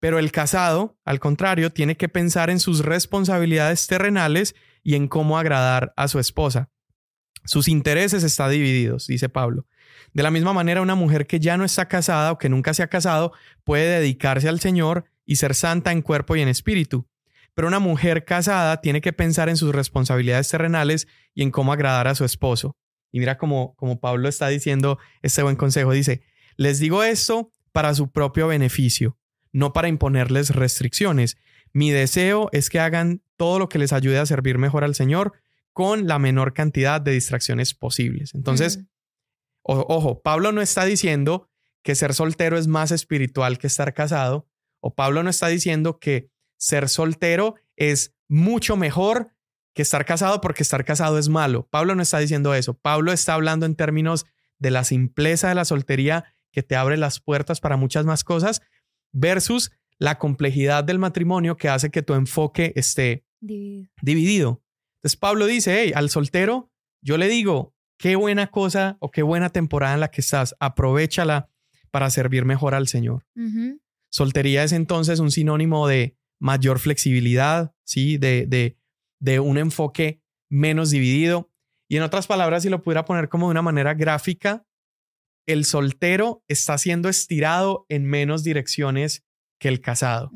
[0.00, 5.38] Pero el casado, al contrario, tiene que pensar en sus responsabilidades terrenales y en cómo
[5.38, 6.68] agradar a su esposa.
[7.44, 9.64] Sus intereses están divididos, dice Pablo.
[10.12, 12.82] De la misma manera, una mujer que ya no está casada o que nunca se
[12.82, 17.06] ha casado puede dedicarse al Señor y ser santa en cuerpo y en espíritu.
[17.54, 22.08] Pero una mujer casada tiene que pensar en sus responsabilidades terrenales y en cómo agradar
[22.08, 22.76] a su esposo.
[23.10, 25.92] Y mira cómo, como Pablo está diciendo este buen consejo.
[25.92, 26.22] Dice,
[26.56, 29.18] les digo esto para su propio beneficio
[29.52, 31.36] no para imponerles restricciones.
[31.72, 35.34] Mi deseo es que hagan todo lo que les ayude a servir mejor al Señor
[35.72, 38.34] con la menor cantidad de distracciones posibles.
[38.34, 38.84] Entonces,
[39.62, 41.48] ojo, Pablo no está diciendo
[41.82, 44.48] que ser soltero es más espiritual que estar casado,
[44.80, 46.30] o Pablo no está diciendo que
[46.62, 49.32] ser soltero es mucho mejor
[49.74, 51.66] que estar casado porque estar casado es malo.
[51.68, 52.74] Pablo no está diciendo eso.
[52.74, 54.26] Pablo está hablando en términos
[54.60, 58.62] de la simpleza de la soltería que te abre las puertas para muchas más cosas,
[59.10, 64.62] versus la complejidad del matrimonio que hace que tu enfoque esté dividido.
[64.98, 66.70] Entonces Pablo dice, hey, al soltero,
[67.00, 71.48] yo le digo, qué buena cosa o qué buena temporada en la que estás, aprovechala
[71.90, 73.24] para servir mejor al Señor.
[74.10, 78.18] Soltería es entonces un sinónimo de mayor flexibilidad, ¿sí?
[78.18, 78.76] De, de,
[79.20, 81.52] de un enfoque menos dividido.
[81.88, 84.66] Y en otras palabras, si lo pudiera poner como de una manera gráfica,
[85.46, 89.24] el soltero está siendo estirado en menos direcciones
[89.60, 90.32] que el casado.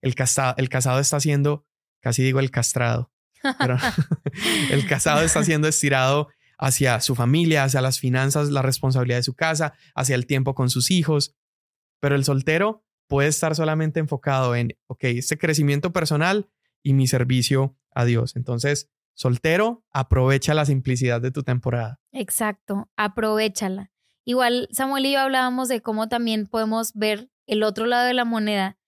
[0.00, 1.66] el, casado el casado está siendo,
[2.00, 3.10] casi digo el castrado,
[4.70, 9.34] el casado está siendo estirado hacia su familia, hacia las finanzas, la responsabilidad de su
[9.34, 11.34] casa, hacia el tiempo con sus hijos.
[12.00, 16.48] Pero el soltero puede estar solamente enfocado en, ok, este crecimiento personal
[16.82, 18.36] y mi servicio a Dios.
[18.36, 22.00] Entonces, soltero, aprovecha la simplicidad de tu temporada.
[22.12, 23.90] Exacto, aprovechala.
[24.24, 28.24] Igual Samuel y yo hablábamos de cómo también podemos ver el otro lado de la
[28.24, 28.78] moneda.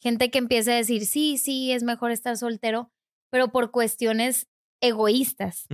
[0.00, 2.90] Gente que empieza a decir, sí, sí, es mejor estar soltero,
[3.30, 4.48] pero por cuestiones
[4.80, 5.66] egoístas,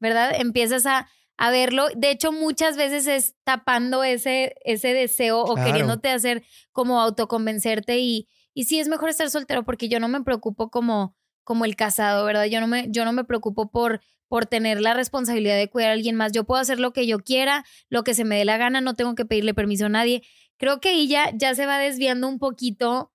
[0.00, 0.32] ¿verdad?
[0.34, 1.08] Empiezas a,
[1.38, 1.86] a, verlo.
[1.96, 8.28] De hecho, muchas veces es tapando ese, ese deseo o queriéndote hacer como autoconvencerte y,
[8.54, 12.24] y sí es mejor estar soltero porque yo no me preocupo como, como el casado,
[12.24, 12.44] ¿verdad?
[12.44, 15.94] Yo no me, yo no me preocupo por, por tener la responsabilidad de cuidar a
[15.94, 16.32] alguien más.
[16.32, 18.94] Yo puedo hacer lo que yo quiera, lo que se me dé la gana, no
[18.94, 20.22] tengo que pedirle permiso a nadie.
[20.56, 23.12] Creo que ella ya se va desviando un poquito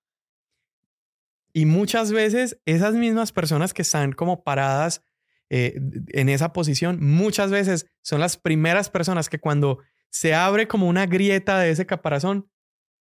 [1.56, 5.02] y muchas veces esas mismas personas que están como paradas
[5.56, 9.78] eh, en esa posición, muchas veces son las primeras personas que cuando
[10.10, 12.50] se abre como una grieta de ese caparazón,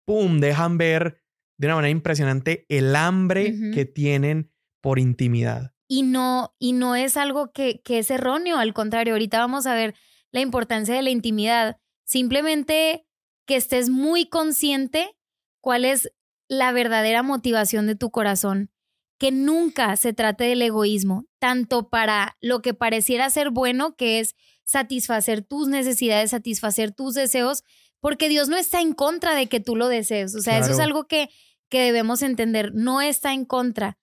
[0.04, 1.22] ¡pum!, dejan ver
[1.58, 5.74] de una manera impresionante el hambre que tienen por intimidad.
[5.86, 9.74] Y no, y no es algo que, que es erróneo, al contrario, ahorita vamos a
[9.74, 9.94] ver
[10.32, 11.76] la importancia de la intimidad.
[12.04, 13.06] Simplemente
[13.46, 15.16] que estés muy consciente
[15.60, 16.12] cuál es
[16.48, 18.72] la verdadera motivación de tu corazón,
[19.20, 24.34] que nunca se trate del egoísmo, tanto para lo que pareciera ser bueno, que es
[24.64, 27.62] satisfacer tus necesidades, satisfacer tus deseos,
[28.00, 30.34] porque Dios no está en contra de que tú lo desees.
[30.34, 31.28] O sea, eso es algo que,
[31.68, 33.98] que debemos entender, no está en contra.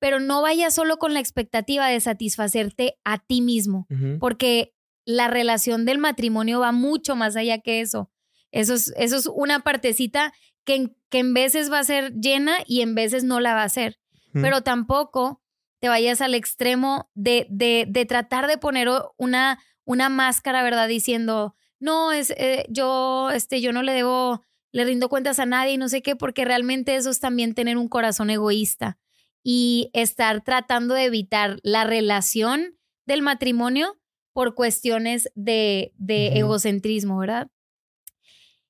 [0.00, 3.86] Pero no vayas solo con la expectativa de satisfacerte a ti mismo,
[4.18, 8.10] porque la relación del matrimonio va mucho más allá que eso.
[8.50, 10.32] Eso es, eso es una partecita
[10.64, 13.98] que, en veces va a ser llena y en veces no la va a ser.
[14.32, 15.42] Pero tampoco
[15.80, 20.88] te vayas al extremo de, de, de, tratar de poner una, una máscara, ¿verdad?
[20.88, 25.72] Diciendo, no, es, eh, yo, este, yo no le debo, le rindo cuentas a nadie
[25.72, 28.98] y no sé qué, porque realmente eso es también tener un corazón egoísta
[29.42, 33.98] y estar tratando de evitar la relación del matrimonio
[34.32, 37.50] por cuestiones de, de egocentrismo, ¿verdad?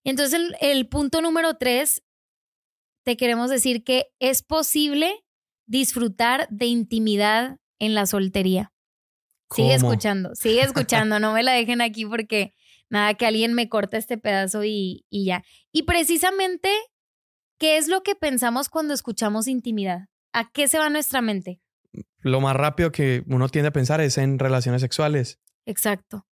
[0.05, 2.03] Entonces, el, punto número tres,
[3.05, 5.25] te queremos decir que es posible
[5.69, 8.73] disfrutar de intimidad en la soltería.
[9.55, 12.55] Sigue escuchando, sigue escuchando, no me la dejen aquí porque
[12.91, 15.45] nada, que alguien me corta este pedazo y, y ya.
[15.73, 16.71] Y precisamente,
[17.59, 20.09] ¿qué es lo que pensamos cuando escuchamos intimidad?
[20.33, 21.61] ¿A qué se va nuestra mente?
[22.19, 25.39] Lo más rápido que uno tiende a pensar es en relaciones sexuales.
[25.65, 26.27] Exacto.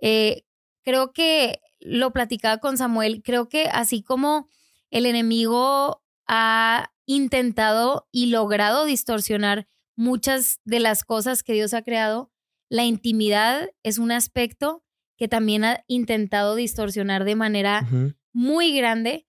[0.00, 0.44] Eh,
[0.84, 4.48] creo que lo platicaba con Samuel, creo que así como
[4.90, 12.30] el enemigo ha intentado y logrado distorsionar muchas de las cosas que Dios ha creado,
[12.68, 14.84] la intimidad es un aspecto
[15.16, 17.86] que también ha intentado distorsionar de manera
[18.32, 19.26] muy grande,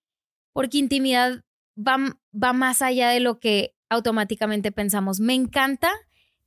[0.52, 1.44] porque intimidad
[1.78, 1.98] va,
[2.34, 5.20] va más allá de lo que automáticamente pensamos.
[5.20, 5.92] Me encanta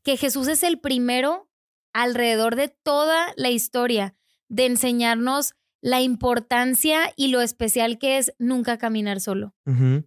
[0.02, 1.48] que Jesús es el primero
[1.92, 4.16] alrededor de toda la historia
[4.48, 9.54] de enseñarnos la importancia y lo especial que es nunca caminar solo,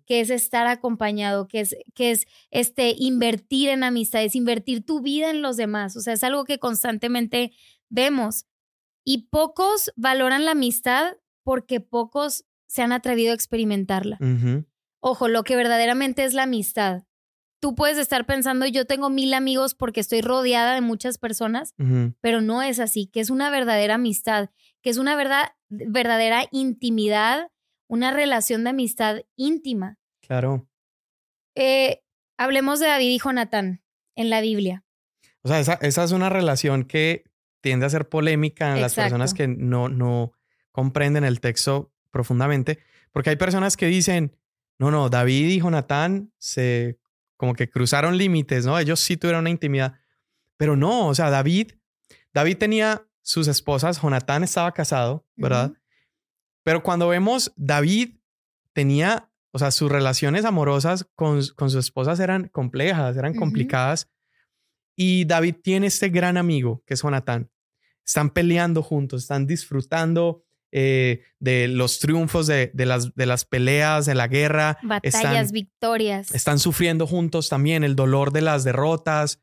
[0.06, 5.30] que es estar acompañado, que es, que es este, invertir en amistades, invertir tu vida
[5.30, 5.96] en los demás.
[5.96, 7.54] O sea, es algo que constantemente
[7.90, 8.46] vemos.
[9.04, 14.18] Y pocos valoran la amistad porque pocos se han atrevido a experimentarla.
[15.00, 17.04] Ojo, lo que verdaderamente es la amistad.
[17.60, 21.76] Tú puedes estar pensando, yo tengo mil amigos porque estoy rodeada de muchas personas,
[22.20, 24.50] pero no es así, que es una verdadera amistad
[24.82, 27.52] que es una verdad, verdadera intimidad,
[27.88, 29.98] una relación de amistad íntima.
[30.22, 30.67] Claro.
[31.56, 32.02] Eh,
[32.38, 33.84] hablemos de David y Jonatán
[34.15, 34.84] en la Biblia.
[35.44, 37.26] O sea, esa, es una relación que
[37.62, 40.34] tiende a ser polémica en las personas que no, no
[40.72, 42.80] comprenden el texto profundamente,
[43.12, 44.36] porque hay personas que dicen,
[44.80, 47.00] no, no, David y Jonatán se
[47.38, 48.78] como que cruzaron límites, ¿no?
[48.78, 49.96] Ellos sí tuvieron una intimidad,
[50.58, 51.72] pero no, o sea, David,
[52.34, 55.74] David tenía sus esposas, Jonatán estaba casado, ¿verdad?
[56.64, 58.16] Pero cuando vemos, David
[58.74, 64.10] tenía, o sea, sus relaciones amorosas con, con sus esposas eran complejas, eran complicadas.
[64.96, 67.50] Y David tiene este gran amigo que es Jonatán.
[68.06, 74.16] Están peleando juntos, están disfrutando eh, de los triunfos de, las, de las peleas, de
[74.16, 74.78] la guerra.
[74.84, 76.32] Batallas, victorias.
[76.32, 79.42] Están sufriendo juntos también el dolor de las derrotas.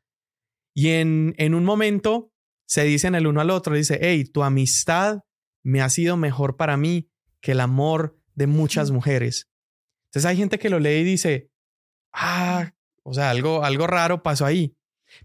[0.74, 2.32] Y en, en un momento
[2.68, 5.20] se dicen el uno al otro, dice, hey, tu amistad
[5.64, 9.50] me ha sido mejor para mí que el amor de muchas mujeres.
[10.08, 11.50] Entonces hay gente que lo lee y dice,
[12.12, 14.76] ah, o sea, algo, algo raro pasó ahí.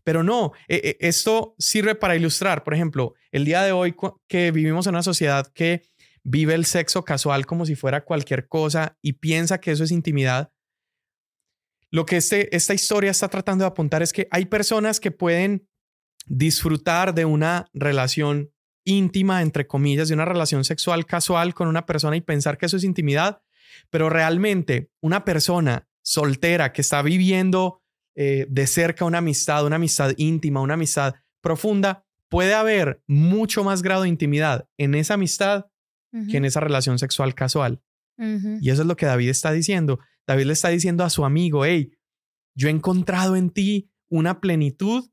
[0.06, 3.94] Pero no, e, e, esto sirve para ilustrar, por ejemplo, el día de hoy
[4.28, 5.84] que vivimos en una sociedad que
[6.24, 10.54] vive el sexo casual como si fuera cualquier cosa y piensa que eso es intimidad.
[11.92, 15.68] Lo que este, esta historia está tratando de apuntar es que hay personas que pueden
[16.26, 18.52] disfrutar de una relación
[18.86, 22.78] íntima, entre comillas, de una relación sexual casual con una persona y pensar que eso
[22.78, 23.42] es intimidad,
[23.90, 27.82] pero realmente una persona soltera que está viviendo
[28.16, 33.82] eh, de cerca una amistad, una amistad íntima, una amistad profunda, puede haber mucho más
[33.82, 35.66] grado de intimidad en esa amistad
[36.30, 37.82] que en esa relación sexual casual.
[38.62, 40.00] Y eso es lo que David está diciendo.
[40.28, 41.92] David le está diciendo a su amigo, hey,
[42.56, 45.10] yo he encontrado en ti una plenitud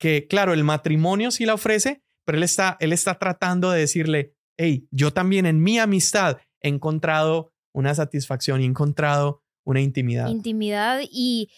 [0.00, 4.34] que, claro, el matrimonio sí la ofrece, pero él está, él está tratando de decirle,
[4.56, 10.28] hey, yo también en mi amistad he encontrado una satisfacción y he encontrado una intimidad.
[10.28, 11.50] Intimidad y,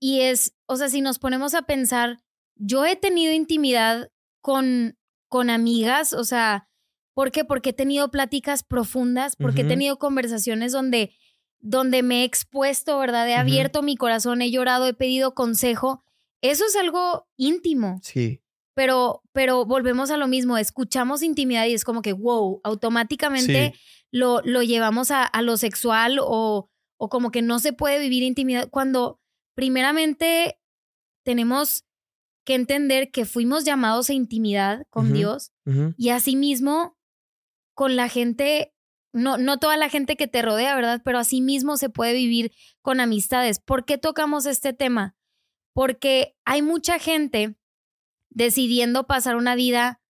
[0.00, 2.18] y es, o sea, si nos ponemos a pensar,
[2.56, 4.96] yo he tenido intimidad con,
[5.28, 6.68] con amigas, o sea,
[7.12, 7.44] ¿por qué?
[7.44, 11.12] Porque he tenido pláticas profundas, porque he tenido conversaciones donde,
[11.60, 13.28] donde me he expuesto, ¿verdad?
[13.28, 16.03] He abierto mi corazón, he llorado, he pedido consejo.
[16.44, 18.00] Eso es algo íntimo.
[18.02, 18.42] Sí.
[18.74, 23.72] Pero, pero volvemos a lo mismo, escuchamos intimidad y es como que, wow, automáticamente
[24.10, 28.22] lo, lo llevamos a, a lo sexual o, o como que no se puede vivir
[28.22, 29.20] intimidad cuando
[29.54, 30.58] primeramente
[31.24, 31.84] tenemos
[32.44, 35.52] que entender que fuimos llamados a intimidad con Dios
[35.96, 36.98] y asimismo
[37.74, 38.74] con la gente,
[39.14, 41.00] no, no toda la gente que te rodea, ¿verdad?
[41.02, 42.52] Pero asimismo se puede vivir
[42.82, 43.60] con amistades.
[43.60, 45.16] ¿Por qué tocamos este tema?
[45.74, 47.56] Porque hay mucha gente
[48.30, 50.00] decidiendo pasar una vida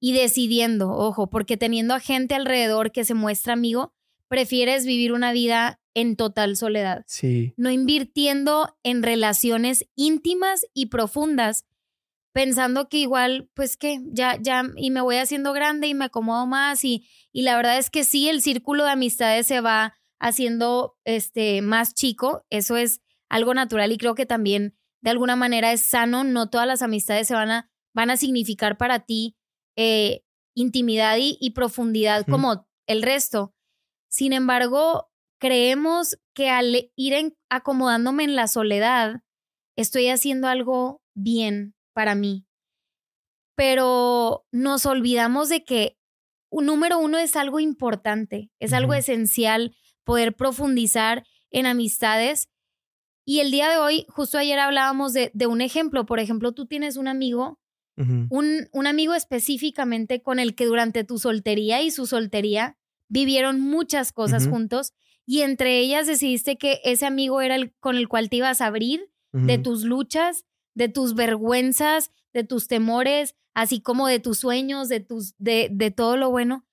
[0.00, 3.94] y decidiendo, ojo, porque teniendo a gente alrededor que se muestra amigo,
[4.28, 7.04] prefieres vivir una vida en total soledad.
[7.06, 7.54] Sí.
[7.56, 11.66] No invirtiendo en relaciones íntimas y profundas,
[12.32, 16.46] pensando que igual, pues que ya, ya, y me voy haciendo grande y me acomodo
[16.46, 20.96] más y, y la verdad es que sí, el círculo de amistades se va haciendo
[21.04, 25.84] este, más chico, eso es algo natural y creo que también de alguna manera es
[25.84, 29.36] sano, no todas las amistades se van a, van a significar para ti
[29.76, 30.22] eh,
[30.54, 33.54] intimidad y, profundidad como el resto.
[34.08, 39.22] Sin embargo, creemos que al ir acomodándome en la soledad,
[39.76, 42.46] estoy haciendo algo bien para mí.
[43.56, 45.98] Pero nos olvidamos de que,
[46.50, 52.50] número uno, es algo importante, es algo esencial poder profundizar en amistades.
[53.24, 56.06] Y el día de hoy, justo ayer hablábamos de, de un ejemplo.
[56.06, 57.60] Por ejemplo, tú tienes un amigo,
[57.96, 64.12] un, un amigo específicamente con el que durante tu soltería y su soltería vivieron muchas
[64.12, 64.94] cosas juntos
[65.26, 68.66] y entre ellas decidiste que ese amigo era el con el cual te ibas a
[68.66, 74.88] abrir de tus luchas, de tus vergüenzas, de tus temores, así como de tus sueños,
[74.88, 76.66] de tus de, de todo lo bueno.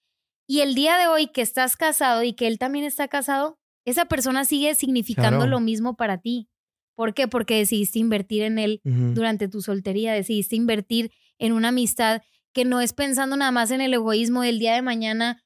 [0.47, 4.05] Y el día de hoy que estás casado y que él también está casado, esa
[4.05, 6.49] persona sigue significando lo mismo para ti.
[6.95, 7.27] ¿Por qué?
[7.27, 12.21] Porque decidiste invertir en él durante tu soltería, decidiste invertir en una amistad
[12.53, 15.41] que no es pensando nada más en el egoísmo del día de mañana,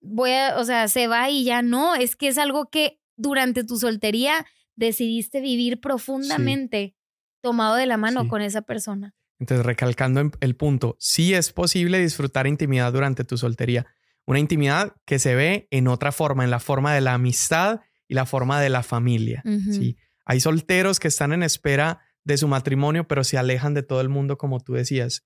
[0.00, 3.64] voy a, o sea, se va y ya no, es que es algo que durante
[3.64, 6.96] tu soltería decidiste vivir profundamente
[7.42, 9.14] tomado de la mano con esa persona.
[9.38, 13.86] Entonces, recalcando el punto, sí es posible disfrutar intimidad durante tu soltería.
[14.26, 18.14] Una intimidad que se ve en otra forma, en la forma de la amistad y
[18.14, 19.42] la forma de la familia.
[19.70, 19.96] ¿sí?
[20.24, 24.08] Hay solteros que están en espera de su matrimonio, pero se alejan de todo el
[24.08, 25.24] mundo, como tú decías.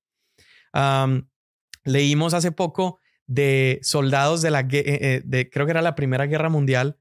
[1.85, 6.27] leímos hace poco de soldados de la, eh, eh, de, creo que era la Primera
[6.27, 6.99] Guerra Mundial,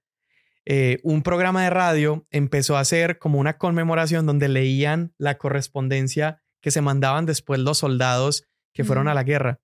[0.66, 6.44] eh, un programa de radio empezó a hacer como una conmemoración donde leían la correspondencia
[6.62, 9.60] que se mandaban después los soldados que fueron a la guerra.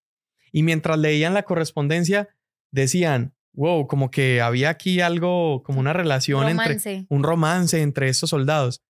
[0.56, 2.30] Y mientras leían la correspondencia,
[2.72, 8.30] decían, wow, como que había aquí algo, como una relación entre, un romance entre estos
[8.30, 8.82] soldados.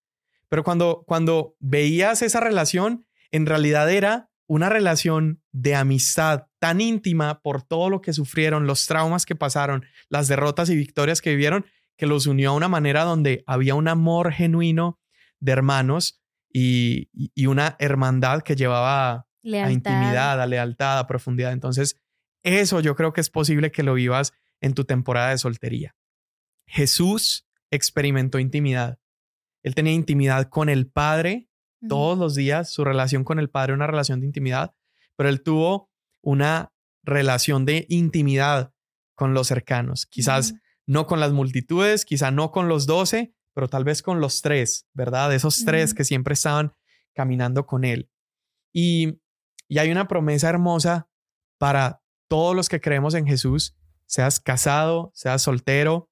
[0.47, 7.41] Pero cuando, cuando veías esa relación, en realidad era una relación de amistad tan íntima
[7.41, 11.65] por todo lo que sufrieron, los traumas que pasaron, las derrotas y victorias que vivieron,
[11.97, 14.99] que los unió a una manera donde había un amor genuino
[15.39, 16.21] de hermanos
[16.53, 17.09] y,
[17.47, 21.51] una hermandad que llevaba a intimidad, a lealtad, a profundidad.
[21.53, 21.99] Entonces,
[22.43, 25.95] eso yo creo que es posible que lo vivas en tu temporada de soltería.
[26.67, 28.99] Jesús experimentó intimidad.
[29.63, 31.49] Él tenía intimidad con el Padre
[31.87, 34.73] todos los días, su relación con el Padre, una relación de intimidad,
[35.15, 35.91] pero él tuvo
[36.21, 36.73] una
[37.03, 38.73] relación de intimidad
[39.15, 40.05] con los cercanos.
[40.05, 40.55] Quizás
[40.87, 44.87] no con las multitudes, quizá no con los doce, pero tal vez con los tres,
[44.93, 45.33] ¿verdad?
[45.33, 46.73] Esos tres que siempre estaban
[47.13, 48.09] caminando con él.
[48.73, 49.19] Y,
[49.67, 51.07] y hay una promesa hermosa
[51.57, 56.09] para todos los que creemos en Jesús, seas casado, seas soltero,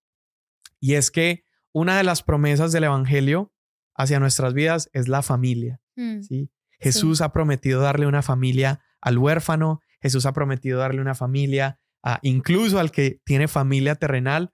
[0.80, 3.52] y es que una de las promesas del Evangelio
[3.96, 5.82] hacia nuestras vidas es la familia.
[5.96, 6.52] Mm, ¿sí?
[6.80, 12.20] Jesús ha prometido darle una familia al huérfano, Jesús ha prometido darle una familia a,
[12.22, 14.54] incluso al que tiene familia terrenal.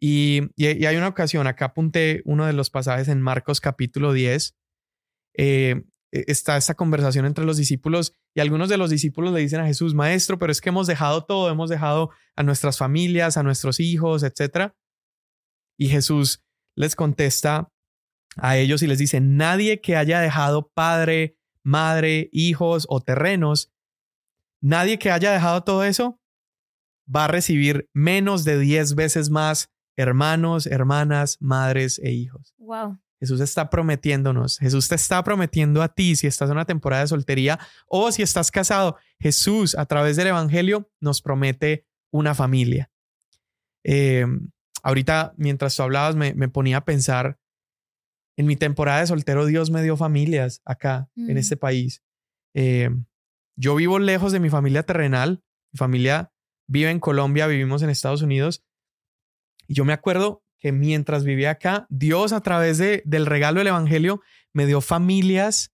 [0.00, 4.56] Y, hay una ocasión, acá apunté uno de los pasajes en Marcos capítulo 10.
[5.34, 9.60] Eh, e, está esta conversación entre los discípulos y algunos de los discípulos le dicen
[9.60, 13.42] a Jesús, maestro, pero es que hemos dejado todo, hemos dejado a nuestras familias, a
[13.42, 14.72] nuestros hijos, etc.
[15.78, 16.42] Y Jesús
[16.76, 17.70] les contesta
[18.36, 23.72] a ellos y les dice, nadie que haya dejado padre, madre, hijos o terrenos,
[24.60, 26.20] nadie que haya dejado todo eso
[27.14, 32.54] va a recibir menos de 10 veces más hermanos, hermanas, madres e hijos.
[32.58, 32.98] Wow.
[33.20, 37.08] Jesús está prometiéndonos, Jesús te está prometiendo a ti si estás en una temporada de
[37.08, 42.90] soltería o si estás casado, Jesús a través del Evangelio nos promete una familia.
[43.84, 44.26] Eh,
[44.82, 47.38] ahorita, mientras tú hablabas, me, ponía a pensar,
[48.36, 51.38] en mi temporada de soltero, Dios me dio familias acá, en mm.
[51.38, 52.02] este país.
[52.54, 52.88] Eh,
[53.54, 55.42] yo vivo lejos de mi familia terrenal,
[55.72, 56.32] mi familia
[56.66, 58.64] vive en Colombia, vivimos en Estados Unidos.
[59.66, 63.68] Y yo me acuerdo que mientras vivía acá, Dios a través de, del regalo del
[63.68, 64.20] Evangelio
[64.52, 65.72] me dio familias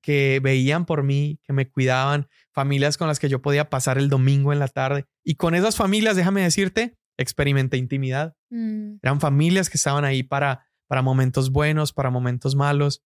[0.00, 4.08] que veían por mí, que me cuidaban, familias con las que yo podía pasar el
[4.08, 5.04] domingo en la tarde.
[5.24, 8.34] Y con esas familias, déjame decirte, experimenté intimidad.
[8.48, 8.96] Mm.
[9.02, 13.02] Eran familias que estaban ahí para, para momentos buenos, para momentos malos.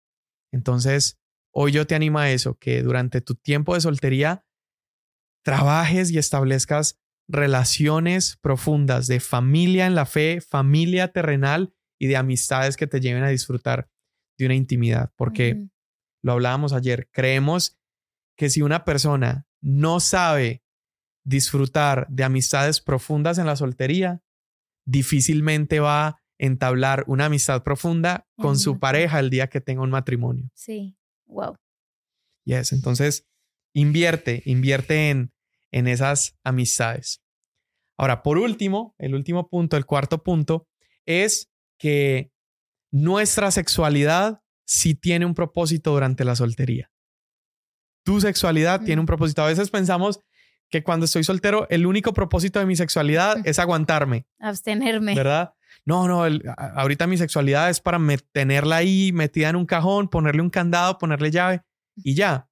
[0.53, 1.18] Entonces,
[1.53, 4.45] hoy yo te animo a eso, que durante tu tiempo de soltería
[5.43, 6.99] trabajes y establezcas
[7.31, 13.22] relaciones profundas de familia en la fe, familia terrenal y de amistades que te lleven
[13.22, 13.89] a disfrutar
[14.39, 15.12] de una intimidad.
[15.16, 15.68] Porque
[16.22, 17.78] lo hablábamos ayer, creemos
[18.37, 20.64] que si una persona no sabe
[21.24, 24.22] disfrutar de amistades profundas en la soltería,
[24.87, 29.91] difícilmente va a entablar una amistad profunda con su pareja el día que tenga un
[29.91, 30.51] matrimonio.
[30.55, 31.57] Sí, wow.
[32.45, 33.28] Yes, entonces
[33.74, 35.33] invierte, invierte en,
[35.73, 37.23] en esas amistades.
[37.99, 40.66] Ahora, por último, el último punto, el cuarto punto,
[41.07, 42.33] es que
[42.91, 46.91] nuestra sexualidad sí tiene un propósito durante la soltería.
[48.05, 49.43] Tu sexualidad tiene un propósito.
[49.43, 50.21] A veces pensamos
[50.71, 54.27] que cuando estoy soltero, el único propósito de mi sexualidad es aguantarme.
[54.39, 55.14] Abstenerme.
[55.14, 55.55] ¿Verdad?
[55.85, 56.25] No, no,
[56.57, 57.99] ahorita mi sexualidad es para
[58.33, 61.62] tenerla ahí metida en un cajón, ponerle un candado, ponerle llave
[61.97, 62.49] y ya.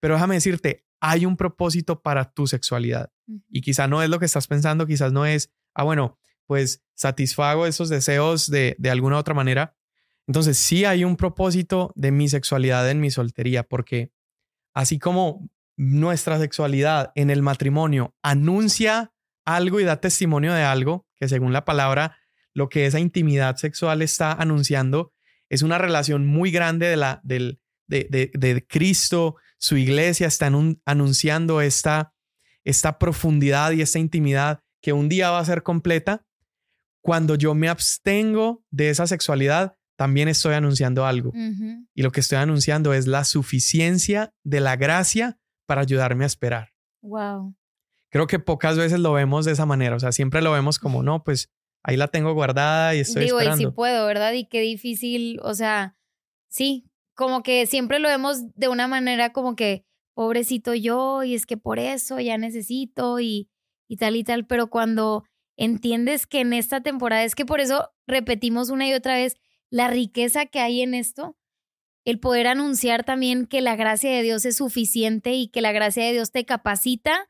[0.00, 3.10] Pero déjame decirte, hay un propósito para tu sexualidad.
[3.48, 7.66] Y quizá no es lo que estás pensando, quizás no es, ah, bueno, pues satisfago
[7.66, 9.76] esos deseos de, de alguna otra manera.
[10.26, 14.12] Entonces sí hay un propósito de mi sexualidad en mi soltería, porque
[14.74, 19.12] así como nuestra sexualidad en el matrimonio anuncia
[19.44, 22.18] algo y da testimonio de algo, que según la palabra,
[22.52, 25.12] lo que esa intimidad sexual está anunciando
[25.48, 30.50] es una relación muy grande de, la, del, de, Cristo, su iglesia está
[30.86, 32.14] anunciando esta,
[32.64, 36.24] esta profundidad y esta intimidad que un día va a ser completa.
[37.02, 41.32] Cuando yo me abstengo de esa sexualidad, también estoy anunciando algo.
[41.94, 46.70] Y lo que estoy anunciando es la suficiencia de la gracia para ayudarme a esperar.
[47.02, 47.54] Wow.
[48.10, 49.96] Creo que pocas veces lo vemos de esa manera.
[49.96, 51.50] O sea, siempre lo vemos como, no, pues
[51.82, 54.32] ahí la tengo guardada y estoy Digo, y si puedo, ¿verdad?
[54.32, 55.96] Y qué difícil, o sea,
[56.48, 56.89] sí,
[57.20, 61.58] como que siempre lo vemos de una manera como que, pobrecito yo, y es que
[61.58, 63.50] por eso ya necesito y,
[63.88, 65.24] y tal y tal, pero cuando
[65.58, 69.36] entiendes que en esta temporada, es que por eso repetimos una y otra vez
[69.68, 71.36] la riqueza que hay en esto,
[72.06, 76.02] el poder anunciar también que la gracia de Dios es suficiente y que la gracia
[76.06, 77.28] de Dios te capacita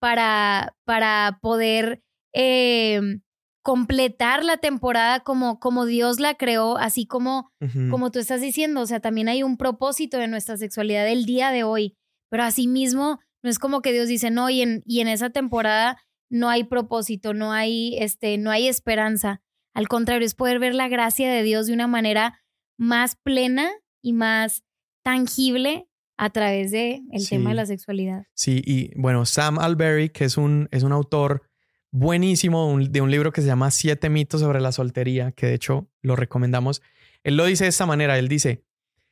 [0.00, 3.20] para, para poder eh,
[3.68, 7.50] completar la temporada como, como Dios la creó, así como,
[7.90, 11.50] como tú estás diciendo, o sea, también hay un propósito de nuestra sexualidad el día
[11.50, 11.94] de hoy,
[12.30, 15.98] pero asimismo no es como que Dios dice, no, y en, y en esa temporada
[16.30, 19.42] no hay propósito, no hay, este, no hay esperanza.
[19.74, 22.40] Al contrario, es poder ver la gracia de Dios de una manera
[22.78, 23.70] más plena
[24.02, 24.62] y más
[25.04, 28.24] tangible a través de el tema de la sexualidad.
[28.34, 31.47] Sí, y bueno, Sam Alberry, que es un, es un autor
[31.90, 35.88] buenísimo de un libro que se llama Siete mitos sobre la soltería, que de hecho
[36.02, 36.82] lo recomendamos.
[37.22, 38.64] Él lo dice de esta manera, él dice,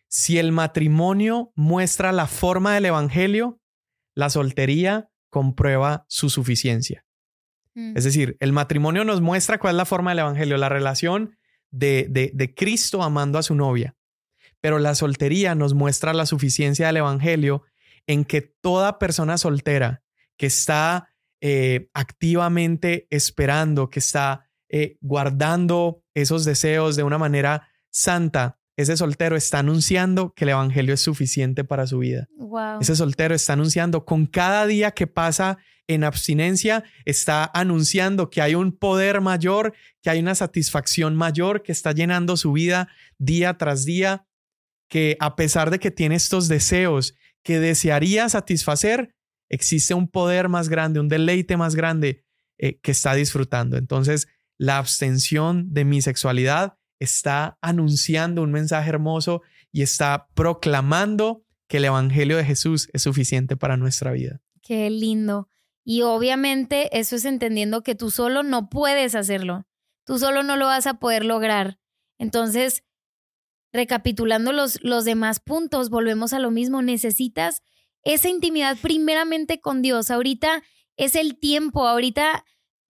[0.08, 3.60] si el matrimonio muestra la forma del Evangelio,
[4.14, 7.04] la soltería comprueba su suficiencia.
[7.74, 7.96] Mm.
[7.96, 11.36] Es decir, el matrimonio nos muestra cuál es la forma del Evangelio, la relación
[11.70, 13.96] de, de, de Cristo amando a su novia.
[14.60, 17.64] Pero la soltería nos muestra la suficiencia del Evangelio
[18.06, 20.02] en que toda persona soltera
[20.36, 21.10] que está
[21.48, 29.36] eh, activamente esperando, que está eh, guardando esos deseos de una manera santa, ese soltero
[29.36, 32.26] está anunciando que el Evangelio es suficiente para su vida.
[32.80, 38.56] Ese soltero está anunciando con cada día que pasa en abstinencia, está anunciando que hay
[38.56, 39.72] un poder mayor,
[40.02, 42.88] que hay una satisfacción mayor que está llenando su vida
[43.18, 44.26] día tras día,
[44.88, 49.14] que a pesar de que tiene estos deseos que desearía satisfacer,
[49.48, 52.24] existe un poder más grande, un deleite más grande
[52.58, 53.76] eh, que está disfrutando.
[53.76, 54.28] Entonces,
[54.58, 61.84] la abstención de mi sexualidad está anunciando un mensaje hermoso y está proclamando que el
[61.84, 64.40] Evangelio de Jesús es suficiente para nuestra vida.
[64.62, 65.48] Qué lindo.
[65.84, 69.66] Y obviamente eso es entendiendo que tú solo no puedes hacerlo.
[70.04, 71.78] Tú solo no lo vas a poder lograr.
[72.18, 72.82] Entonces,
[73.72, 76.82] recapitulando los, los demás puntos, volvemos a lo mismo.
[76.82, 77.62] Necesitas
[78.06, 80.10] esa intimidad primeramente con Dios.
[80.10, 80.62] Ahorita
[80.96, 82.44] es el tiempo, ahorita,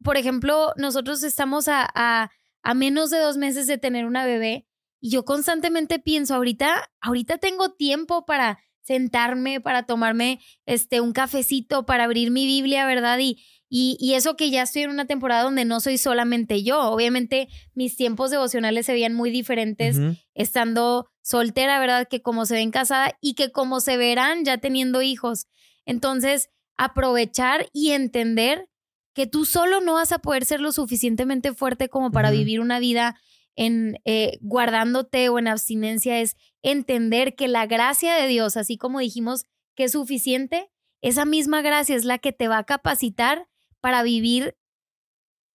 [0.04, 2.30] por ejemplo, nosotros estamos a, a,
[2.62, 4.66] a menos de dos meses de tener una bebé
[5.00, 11.86] y yo constantemente pienso, ahorita, ahorita tengo tiempo para sentarme, para tomarme este, un cafecito,
[11.86, 13.18] para abrir mi Biblia, ¿verdad?
[13.18, 13.38] Y,
[13.68, 16.80] y, eso que ya estoy en una temporada donde no soy solamente yo.
[16.90, 19.98] Obviamente mis tiempos devocionales se veían muy diferentes
[20.34, 22.06] estando soltera, ¿verdad?
[22.08, 25.48] Que como se ven casada y que como se verán ya teniendo hijos.
[25.84, 28.68] Entonces, aprovechar y entender
[29.12, 32.78] que tú solo no vas a poder ser lo suficientemente fuerte como para vivir una
[32.78, 33.18] vida
[33.56, 39.00] en eh, guardándote o en abstinencia es entender que la gracia de Dios, así como
[39.00, 40.70] dijimos que es suficiente,
[41.00, 43.48] esa misma gracia es la que te va a capacitar
[43.80, 44.56] para vivir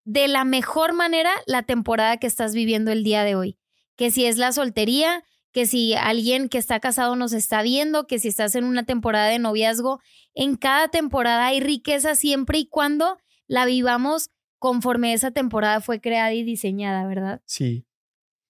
[0.03, 3.57] de la mejor manera la temporada que estás viviendo el día de hoy.
[3.95, 8.19] Que si es la soltería, que si alguien que está casado nos está viendo, que
[8.19, 9.99] si estás en una temporada de noviazgo,
[10.33, 14.29] en cada temporada hay riqueza siempre y cuando la vivamos
[14.59, 17.41] conforme esa temporada fue creada y diseñada, ¿verdad?
[17.45, 17.85] Sí.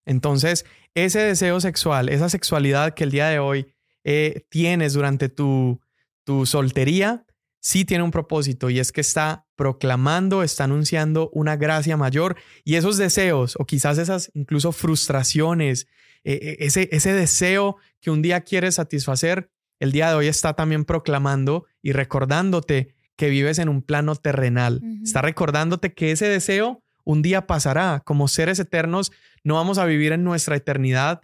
[0.05, 3.73] Entonces, ese deseo sexual, esa sexualidad que el día de hoy
[4.03, 5.79] eh, tienes durante tu,
[6.23, 7.25] tu soltería,
[7.61, 12.35] sí tiene un propósito y es que está proclamando, está anunciando una gracia mayor
[12.65, 15.87] y esos deseos o quizás esas incluso frustraciones,
[16.23, 19.49] eh, eh, ese, ese deseo que un día quieres satisfacer,
[19.79, 24.81] el día de hoy está también proclamando y recordándote que vives en un plano terrenal.
[25.03, 28.01] Está recordándote que ese deseo un día pasará.
[28.03, 29.11] Como seres eternos,
[29.43, 31.21] no vamos a vivir en nuestra eternidad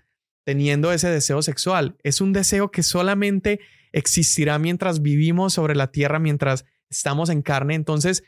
[0.47, 1.97] teniendo ese deseo sexual.
[2.03, 3.59] Es un deseo que solamente
[3.91, 7.75] existirá mientras vivimos sobre la tierra, mientras estamos en carne.
[7.75, 8.23] Entonces,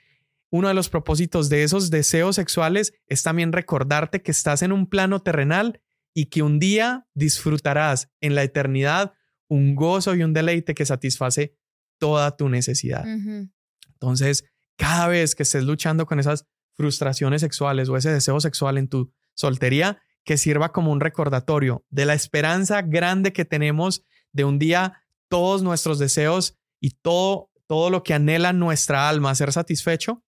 [0.50, 4.88] uno de los propósitos de esos deseos sexuales es también recordarte que estás en un
[4.88, 5.80] plano terrenal
[6.14, 9.14] y que un día disfrutarás en la eternidad
[9.48, 11.56] un gozo y un deleite que satisface
[12.00, 13.06] toda tu necesidad.
[13.94, 14.44] Entonces,
[14.76, 16.46] cada vez que estés luchando con esas
[16.76, 22.06] frustraciones sexuales o ese deseo sexual en tu soltería, que sirva como un recordatorio de
[22.06, 28.04] la esperanza grande que tenemos de un día todos nuestros deseos y todo, todo lo
[28.04, 30.24] que anhela nuestra alma ser satisfecho,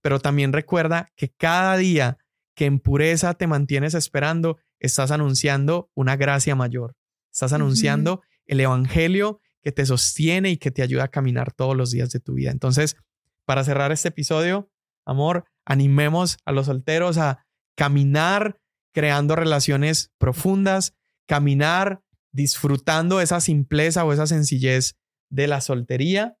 [0.00, 2.18] pero también recuerda que cada día
[2.54, 6.94] que en pureza te mantienes esperando, estás anunciando una gracia mayor.
[7.32, 11.90] Estás anunciando el evangelio que te sostiene y que te ayuda a caminar todos los
[11.90, 12.50] días de tu vida.
[12.50, 12.96] Entonces,
[13.44, 14.70] para cerrar este episodio,
[15.04, 18.60] amor, animemos a los solteros a caminar
[18.94, 20.94] creando relaciones profundas,
[21.26, 22.00] caminar
[22.32, 24.96] disfrutando esa simpleza o esa sencillez
[25.30, 26.36] de la soltería.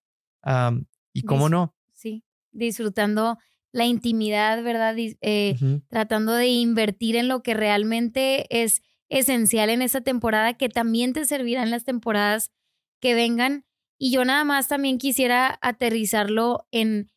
[1.12, 1.74] y cómo no.
[1.92, 3.38] Sí, disfrutando
[3.72, 4.94] la intimidad, ¿verdad?
[4.96, 5.56] Eh,
[5.88, 11.24] tratando de invertir en lo que realmente es esencial en esta temporada, que también te
[11.24, 12.52] servirá en las temporadas
[13.00, 13.64] que vengan.
[13.98, 17.10] Y yo nada más también quisiera aterrizarlo en,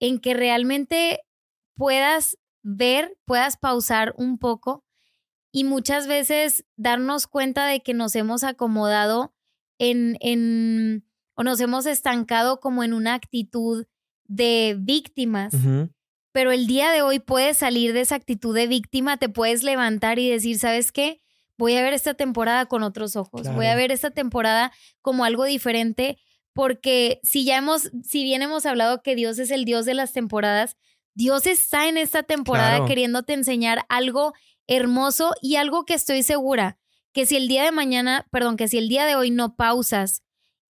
[0.00, 1.20] en que realmente
[1.76, 4.84] puedas ver, puedas pausar un poco
[5.52, 9.32] y muchas veces darnos cuenta de que nos hemos acomodado
[9.78, 11.06] en, en
[11.36, 13.86] o nos hemos estancado como en una actitud
[14.24, 15.54] de víctimas.
[16.32, 20.18] Pero el día de hoy puedes salir de esa actitud de víctima, te puedes levantar
[20.18, 21.20] y decir, ¿sabes qué?
[21.56, 25.44] voy a ver esta temporada con otros ojos, voy a ver esta temporada como algo
[25.44, 26.18] diferente,
[26.52, 30.12] porque si ya hemos, si bien hemos hablado que Dios es el Dios de las
[30.12, 30.76] temporadas,
[31.14, 34.32] Dios está en esta temporada queriéndote enseñar algo
[34.66, 36.78] hermoso y algo que estoy segura
[37.14, 40.22] que si el día de mañana, perdón, que si el día de hoy no pausas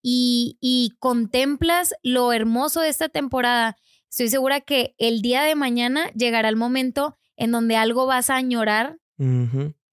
[0.03, 3.77] y, y contemplas lo hermoso de esta temporada,
[4.09, 8.35] estoy segura que el día de mañana llegará el momento en donde algo vas a
[8.35, 8.99] añorar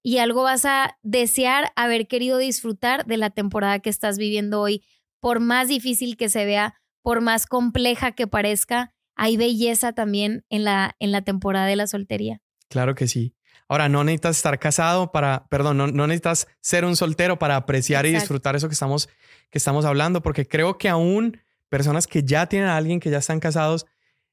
[0.03, 4.83] y algo vas a desear haber querido disfrutar de la temporada que estás viviendo hoy.
[5.21, 10.63] Por más difícil que se vea, por más compleja que parezca, hay belleza también en
[10.63, 12.41] la, en la temporada de la soltería.
[12.69, 13.35] Claro que sí.
[13.67, 18.05] Ahora, no necesitas estar casado para, perdón, no, no necesitas ser un soltero para apreciar
[18.05, 19.07] y disfrutar eso que estamos,
[19.49, 21.39] que estamos hablando, porque creo que aún
[21.69, 23.85] personas que ya tienen a alguien, que ya están casados,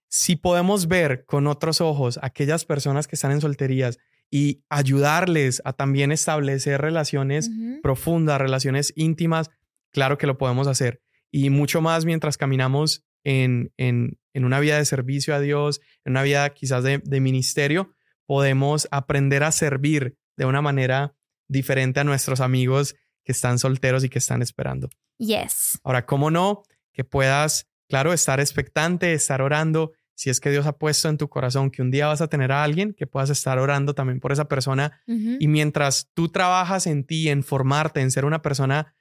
[0.09, 3.99] si podemos ver con otros ojos aquellas personas que están en solterías
[4.31, 7.51] y ayudarles a también establecer relaciones
[7.83, 9.51] profundas, relaciones íntimas,
[9.91, 11.01] claro que lo podemos hacer.
[11.31, 16.13] Y mucho más mientras caminamos en, en, en una vida de servicio a Dios, en
[16.13, 21.15] una vida quizás de, de ministerio, podemos aprender a servir de una manera
[21.47, 24.89] diferente a nuestros amigos que están solteros y que están esperando.
[25.19, 25.79] Yes.
[25.85, 26.63] Ahora, ¿cómo no?
[26.95, 29.93] Que puedas, claro, estar expectante, estar orando.
[30.15, 32.51] Si es que Dios ha puesto en tu corazón que un día vas a tener
[32.51, 35.03] a alguien, que puedas estar orando también por esa persona.
[35.07, 38.95] Y mientras tú trabajas en ti, en formarte, en ser una persona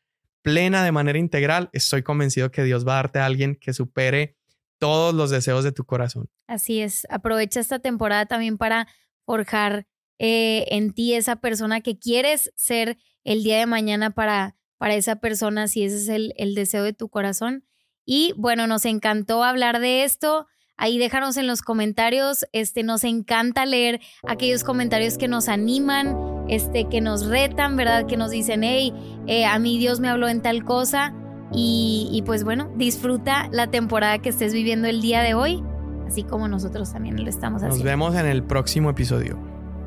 [0.47, 4.37] plena de manera integral, estoy convencido que Dios va a darte a alguien que supere
[4.79, 6.29] todos los deseos de tu corazón.
[6.47, 7.05] Así es.
[7.09, 8.87] Aprovecha esta temporada también para
[9.25, 9.87] forjar
[10.19, 15.17] eh, en ti esa persona que quieres ser el día de mañana para, para esa
[15.17, 17.65] persona, si ese es el, el deseo de tu corazón.
[18.05, 20.47] Y bueno, nos encantó hablar de esto.
[20.77, 26.15] Ahí déjanos en los comentarios, este, nos encanta leer aquellos comentarios que nos animan,
[26.47, 28.05] este, que nos retan, ¿verdad?
[28.05, 28.93] Que nos dicen, hey,
[29.27, 31.13] eh, a mí Dios me habló en tal cosa.
[31.51, 35.63] Y, y pues bueno, disfruta la temporada que estés viviendo el día de hoy
[36.07, 37.75] así como nosotros también lo estamos haciendo.
[37.75, 39.37] Nos vemos en el próximo episodio.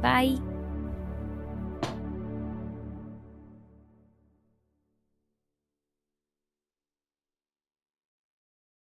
[0.02, 0.49] Bye.